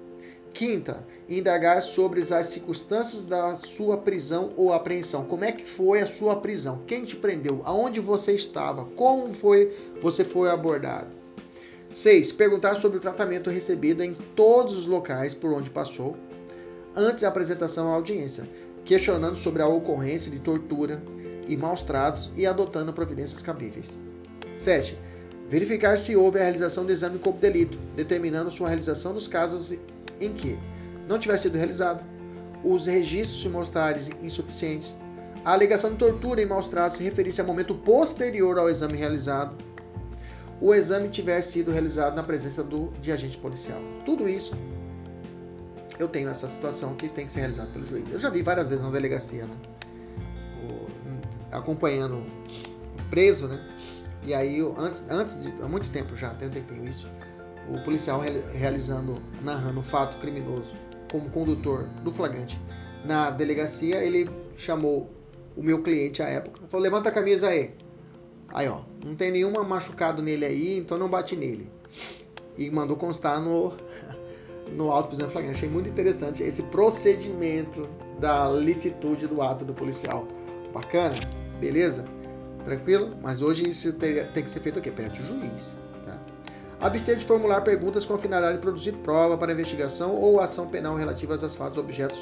[0.52, 5.24] Quinta, indagar sobre as circunstâncias da sua prisão ou apreensão.
[5.24, 6.82] Como é que foi a sua prisão?
[6.84, 7.62] Quem te prendeu?
[7.64, 8.86] Aonde você estava?
[8.96, 9.72] Como foi
[10.02, 11.25] você foi abordado?
[11.96, 12.32] 6.
[12.32, 16.14] Perguntar sobre o tratamento recebido em todos os locais por onde passou
[16.94, 18.44] antes da apresentação à audiência,
[18.84, 21.02] questionando sobre a ocorrência de tortura
[21.48, 23.98] e maus tratos e adotando providências cabíveis.
[24.58, 24.98] 7.
[25.48, 29.72] Verificar se houve a realização do exame corpo delito, determinando sua realização nos casos
[30.20, 30.58] em que
[31.08, 32.04] não tiver sido realizado,
[32.62, 34.94] os registros se mostrarem insuficientes,
[35.42, 39.56] a alegação de tortura e maus tratos se referisse a momento posterior ao exame realizado,
[40.60, 43.80] o exame tiver sido realizado na presença do, de agente policial.
[44.04, 44.54] Tudo isso,
[45.98, 48.10] eu tenho essa situação que tem que ser realizado pelo juiz.
[48.10, 49.54] Eu já vi várias vezes na delegacia, né?
[51.52, 53.64] Acompanhando o preso, né?
[54.24, 55.50] E aí, antes, antes de.
[55.62, 57.06] há muito tempo já, tem um tempinho isso,
[57.70, 58.20] o policial
[58.52, 60.72] realizando, narrando o fato criminoso
[61.10, 62.58] como condutor do flagrante
[63.04, 65.10] na delegacia, ele chamou
[65.56, 67.72] o meu cliente à época, falou: levanta a camisa aí.
[68.48, 71.68] Aí, ó, não tem nenhuma machucado nele aí, então não bate nele.
[72.56, 73.74] E mandou constar no,
[74.72, 75.58] no auto prisão flagrante.
[75.58, 77.88] Achei muito interessante esse procedimento
[78.18, 80.26] da licitude do ato do policial.
[80.72, 81.16] Bacana?
[81.60, 82.04] Beleza?
[82.64, 83.16] Tranquilo?
[83.22, 84.90] Mas hoje isso tem, tem que ser feito o quê?
[84.90, 85.76] Perante o juiz.
[86.04, 86.18] Tá?
[86.80, 90.96] Abster-se de formular perguntas com a finalidade de produzir prova para investigação ou ação penal
[90.96, 92.18] relativas aos fatos objetos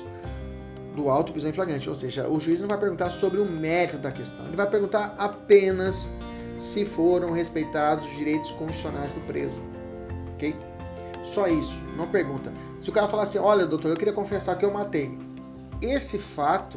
[0.95, 1.89] do auto prisão em flagrante.
[1.89, 5.15] Ou seja, o juiz não vai perguntar sobre o mérito da questão, ele vai perguntar
[5.19, 6.09] apenas
[6.57, 9.61] se foram respeitados os direitos constitucionais do preso.
[10.35, 10.55] Ok?
[11.25, 12.53] Só isso, não pergunta.
[12.81, 15.19] Se o cara falar assim, olha doutor, eu queria confessar que eu matei.
[15.83, 16.77] Esse fato,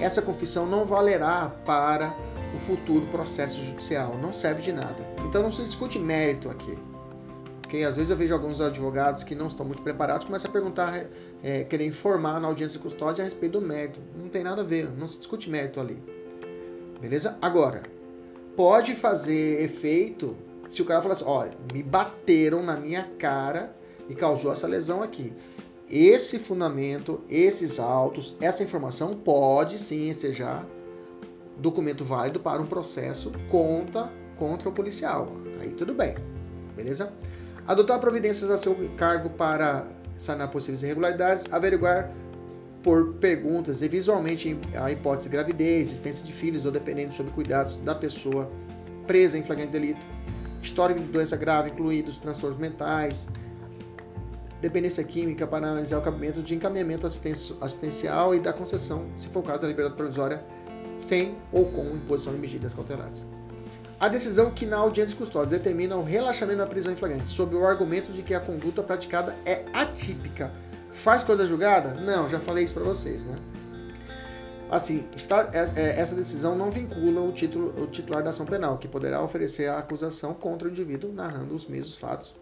[0.00, 2.14] essa confissão não valerá para
[2.54, 4.96] o futuro processo judicial, não serve de nada.
[5.28, 6.78] Então não se discute mérito aqui.
[7.66, 11.06] Porque às vezes eu vejo alguns advogados que não estão muito preparados, começam a perguntar,
[11.42, 13.98] é, querer informar na audiência de custódia a respeito do mérito.
[14.16, 16.00] Não tem nada a ver, não se discute mérito ali.
[17.00, 17.36] Beleza?
[17.42, 17.82] Agora,
[18.54, 20.36] pode fazer efeito
[20.70, 23.74] se o cara falar assim, olha, me bateram na minha cara
[24.08, 25.32] e causou essa lesão aqui.
[25.90, 30.64] Esse fundamento, esses autos, essa informação pode sim ensejar
[31.58, 34.08] documento válido para um processo contra,
[34.38, 35.26] contra o policial.
[35.60, 36.14] Aí tudo bem,
[36.76, 37.12] beleza?
[37.66, 39.84] Adotar providências a seu cargo para
[40.16, 42.12] sanar possíveis irregularidades, averiguar
[42.82, 47.76] por perguntas e visualmente a hipótese de gravidez, existência de filhos ou dependendo sobre cuidados
[47.78, 48.48] da pessoa
[49.06, 50.00] presa em flagrante delito,
[50.62, 53.26] histórico de doença grave, incluídos transtornos mentais,
[54.60, 59.42] dependência química para analisar o cabimento de encaminhamento assistencial e da concessão, se for o
[59.42, 60.44] caso da liberdade provisória,
[60.96, 63.26] sem ou com imposição de medidas cautelares.
[63.98, 67.56] A decisão que na audiência de custódia determina o relaxamento da prisão em flagrante, sob
[67.56, 70.52] o argumento de que a conduta praticada é atípica.
[70.92, 71.94] Faz coisa julgada?
[71.94, 73.36] Não, já falei isso para vocês, né?
[74.70, 78.76] Assim, está, é, é, essa decisão não vincula o, título, o titular da ação penal,
[78.78, 82.34] que poderá oferecer a acusação contra o indivíduo narrando os mesmos fatos,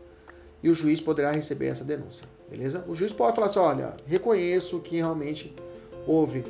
[0.62, 2.82] e o juiz poderá receber essa denúncia, beleza?
[2.88, 5.55] O juiz pode falar assim, olha, reconheço que realmente
[6.07, 6.44] houve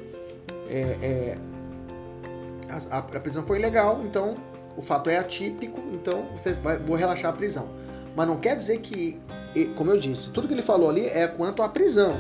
[0.68, 1.38] é, é
[2.90, 4.36] a, a, prisão foi ilegal, então
[4.77, 7.68] o fato é atípico, então você vai, vou relaxar a prisão.
[8.16, 9.20] Mas não quer dizer que,
[9.77, 12.16] como eu disse, tudo que ele falou ali é quanto à prisão.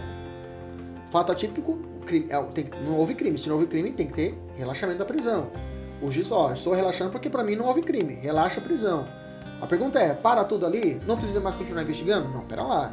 [1.10, 3.38] Fato atípico, crime, é, tem, não houve crime.
[3.38, 5.48] Se não houve crime, tem que ter relaxamento da prisão.
[6.02, 8.14] O juiz, ó, estou relaxando porque para mim não houve crime.
[8.14, 9.06] Relaxa a prisão.
[9.60, 11.00] A pergunta é, para tudo ali?
[11.06, 12.28] Não precisa mais continuar investigando?
[12.28, 12.92] Não, pera lá.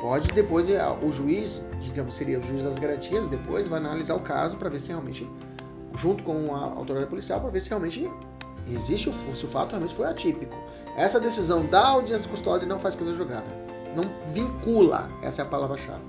[0.00, 0.66] Pode depois,
[1.02, 4.80] o juiz, digamos, seria o juiz das garantias, depois vai analisar o caso para ver
[4.80, 5.26] se realmente,
[5.96, 8.10] junto com a autoridade policial, para ver se realmente
[8.74, 10.56] existe, se o fato realmente foi atípico.
[10.96, 13.46] Essa decisão da audiência custódia não faz coisa jogada.
[13.94, 16.02] Não vincula, essa é a palavra-chave.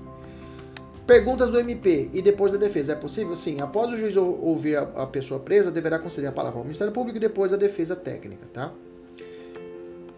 [1.06, 2.92] Perguntas do MP e depois da defesa.
[2.92, 3.34] É possível?
[3.34, 3.62] Sim.
[3.62, 7.20] Após o juiz ouvir a pessoa presa, deverá conceder a palavra ao Ministério Público e
[7.20, 8.72] depois a defesa técnica, tá?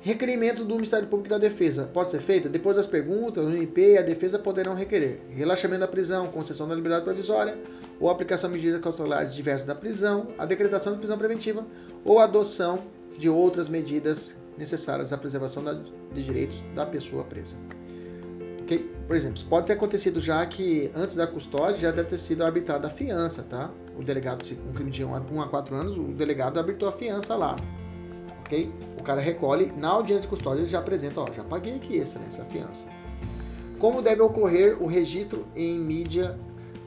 [0.02, 3.98] Requerimento do Ministério Público da Defesa pode ser feita depois das perguntas, o MP e
[3.98, 7.58] a defesa poderão requerer relaxamento da prisão, concessão da liberdade provisória
[8.00, 11.66] ou aplicação de medidas cautelares diversas da prisão, a decretação de prisão preventiva
[12.02, 12.78] ou adoção
[13.18, 15.62] de outras medidas necessárias à preservação
[16.14, 17.54] de direitos da pessoa presa.
[18.62, 18.90] Okay?
[19.06, 22.86] Por exemplo, pode ter acontecido já que antes da custódia já deve ter sido arbitrada
[22.86, 23.70] a fiança, tá?
[23.98, 27.54] O delegado, um crime de 1 a 4 anos, o delegado arbitrou a fiança lá
[28.50, 28.72] ok?
[28.98, 32.18] O cara recolhe, na audiência de custódia ele já apresenta, ó, já paguei aqui essa,
[32.18, 32.86] né, essa fiança.
[33.78, 36.38] Como deve ocorrer o registro em mídia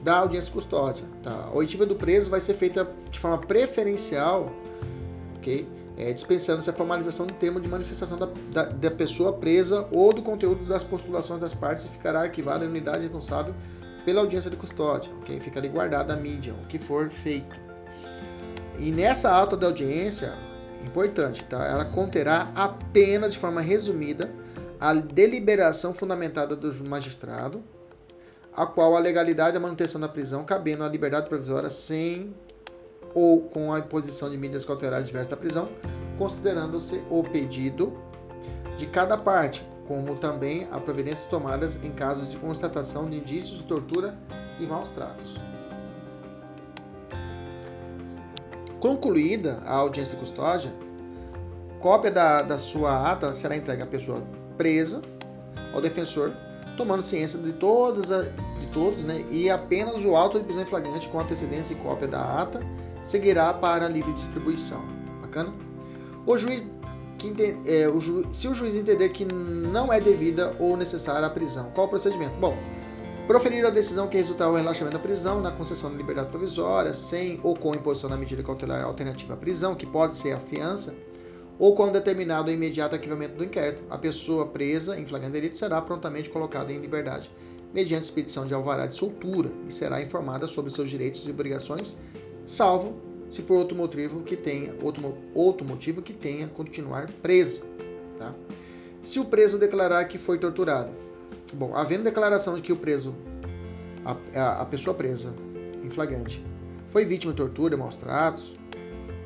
[0.02, 1.04] da audiência de custódia?
[1.22, 1.48] Tá?
[1.50, 4.52] A oitiva do preso vai ser feita de forma preferencial,
[5.38, 5.66] ok?
[5.96, 10.22] É, dispensando-se a formalização do termo de manifestação da, da, da, pessoa presa ou do
[10.22, 13.54] conteúdo das postulações das partes e ficará arquivada em unidade responsável
[14.04, 15.38] pela audiência de custódia, ok?
[15.40, 17.60] Fica ali guardada a mídia, o que for feito.
[18.78, 20.34] E nessa ata da audiência,
[20.84, 21.64] Importante, tá?
[21.66, 24.30] Ela conterá apenas de forma resumida
[24.78, 27.62] a deliberação fundamentada do magistrado,
[28.54, 32.34] a qual a legalidade e a manutenção da prisão, cabendo a liberdade provisória sem
[33.14, 35.68] ou com a imposição de medidas cautelares diversas da prisão,
[36.18, 37.92] considerando-se o pedido
[38.76, 43.64] de cada parte, como também as providências tomadas em casos de constatação de indícios de
[43.64, 44.16] tortura
[44.58, 45.34] e maus tratos.
[48.84, 50.70] Concluída a audiência de custódia,
[51.80, 54.22] cópia da, da sua ata será entregue à pessoa
[54.58, 55.00] presa,
[55.72, 56.34] ao defensor,
[56.76, 58.10] tomando ciência de todas
[58.60, 62.08] de todos, né, e apenas o auto de prisão em flagrante com antecedência e cópia
[62.08, 62.60] da ata
[63.02, 64.82] seguirá para livre distribuição.
[65.22, 65.50] Bacana?
[66.26, 66.62] O juiz
[67.16, 71.30] que é, o ju, se o juiz entender que não é devida ou necessária a
[71.30, 72.36] prisão, qual o procedimento?
[72.36, 72.54] Bom,
[73.26, 77.40] Proferir a decisão que resultar o relaxamento da prisão na concessão de liberdade provisória, sem
[77.42, 80.94] ou com imposição da medida cautelar alternativa à prisão, que pode ser a fiança,
[81.58, 86.28] ou com determinado imediato arquivamento do inquérito, a pessoa presa em flagrante delito será prontamente
[86.28, 87.30] colocada em liberdade,
[87.72, 91.96] mediante expedição de alvará de soltura, e será informada sobre seus direitos e obrigações,
[92.44, 93.00] salvo
[93.30, 97.62] se por outro motivo que tenha outro, outro motivo que tenha continuar presa.
[98.18, 98.34] Tá?
[99.02, 100.90] Se o preso declarar que foi torturado,
[101.52, 103.14] Bom, havendo declaração de que o preso,
[104.04, 105.32] a, a pessoa presa
[105.82, 106.44] em flagrante,
[106.90, 108.54] foi vítima de tortura, maus tratos,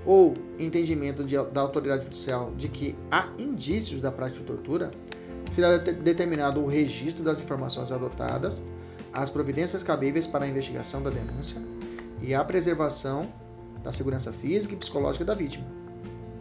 [0.05, 4.91] ou entendimento de, da autoridade judicial de que há indícios da prática de tortura,
[5.51, 8.63] será determinado o registro das informações adotadas,
[9.13, 11.61] as providências cabíveis para a investigação da denúncia
[12.23, 13.33] e a preservação
[13.83, 15.67] da segurança física e psicológica da vítima.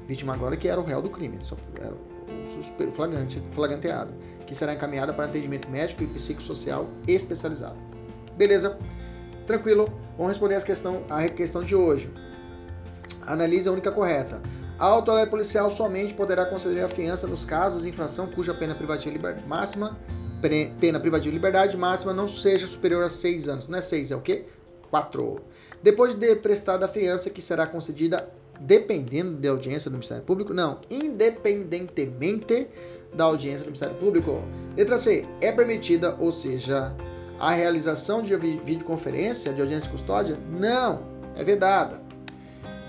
[0.07, 1.39] Vítima agora que era o réu do crime,
[1.79, 1.93] era
[2.27, 4.13] o flagrante, flagranteado
[4.47, 7.77] que será encaminhada para atendimento médico e psicossocial especializado.
[8.37, 8.77] Beleza?
[9.45, 9.85] Tranquilo?
[10.15, 12.09] Vamos responder a questão, a questão de hoje.
[13.21, 14.41] Analise a única correta.
[14.79, 19.11] A autoridade policial somente poderá conceder a fiança nos casos de infração cuja pena privativa
[19.11, 19.45] liber...
[19.45, 19.97] máxima
[20.79, 23.67] pena privativa de liberdade máxima não seja superior a seis anos.
[23.67, 24.45] Não é seis, é o quê?
[24.89, 25.41] Quatro.
[25.81, 28.29] Depois de prestada a fiança que será concedida
[28.59, 32.67] dependendo da audiência do Ministério Público, não, independentemente
[33.13, 34.41] da audiência do Ministério Público.
[34.75, 35.25] Letra C.
[35.41, 36.93] É permitida, ou seja,
[37.39, 40.37] a realização de videoconferência de audiência de custódia?
[40.49, 41.01] Não,
[41.35, 42.01] é vedada.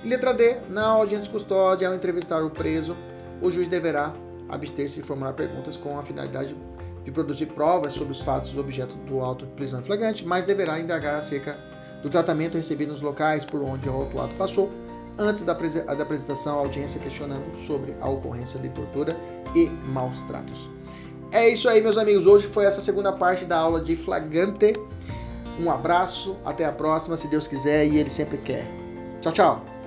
[0.04, 0.56] letra D.
[0.68, 2.96] Na audiência de custódia, ao entrevistar o preso,
[3.40, 4.12] o juiz deverá
[4.48, 6.56] abster-se de formular perguntas com a finalidade
[7.04, 10.78] de produzir provas sobre os fatos do objeto do auto de prisão flagrante, mas deverá
[10.78, 11.56] indagar acerca
[12.02, 14.70] do tratamento recebido nos locais por onde o autuado passou
[15.18, 19.16] antes da, da apresentação à audiência questionando sobre a ocorrência de tortura
[19.54, 20.70] e maus tratos.
[21.30, 22.26] É isso aí, meus amigos.
[22.26, 24.74] Hoje foi essa segunda parte da aula de flagrante.
[25.60, 28.64] Um abraço, até a próxima, se Deus quiser e Ele sempre quer.
[29.20, 29.77] Tchau, tchau.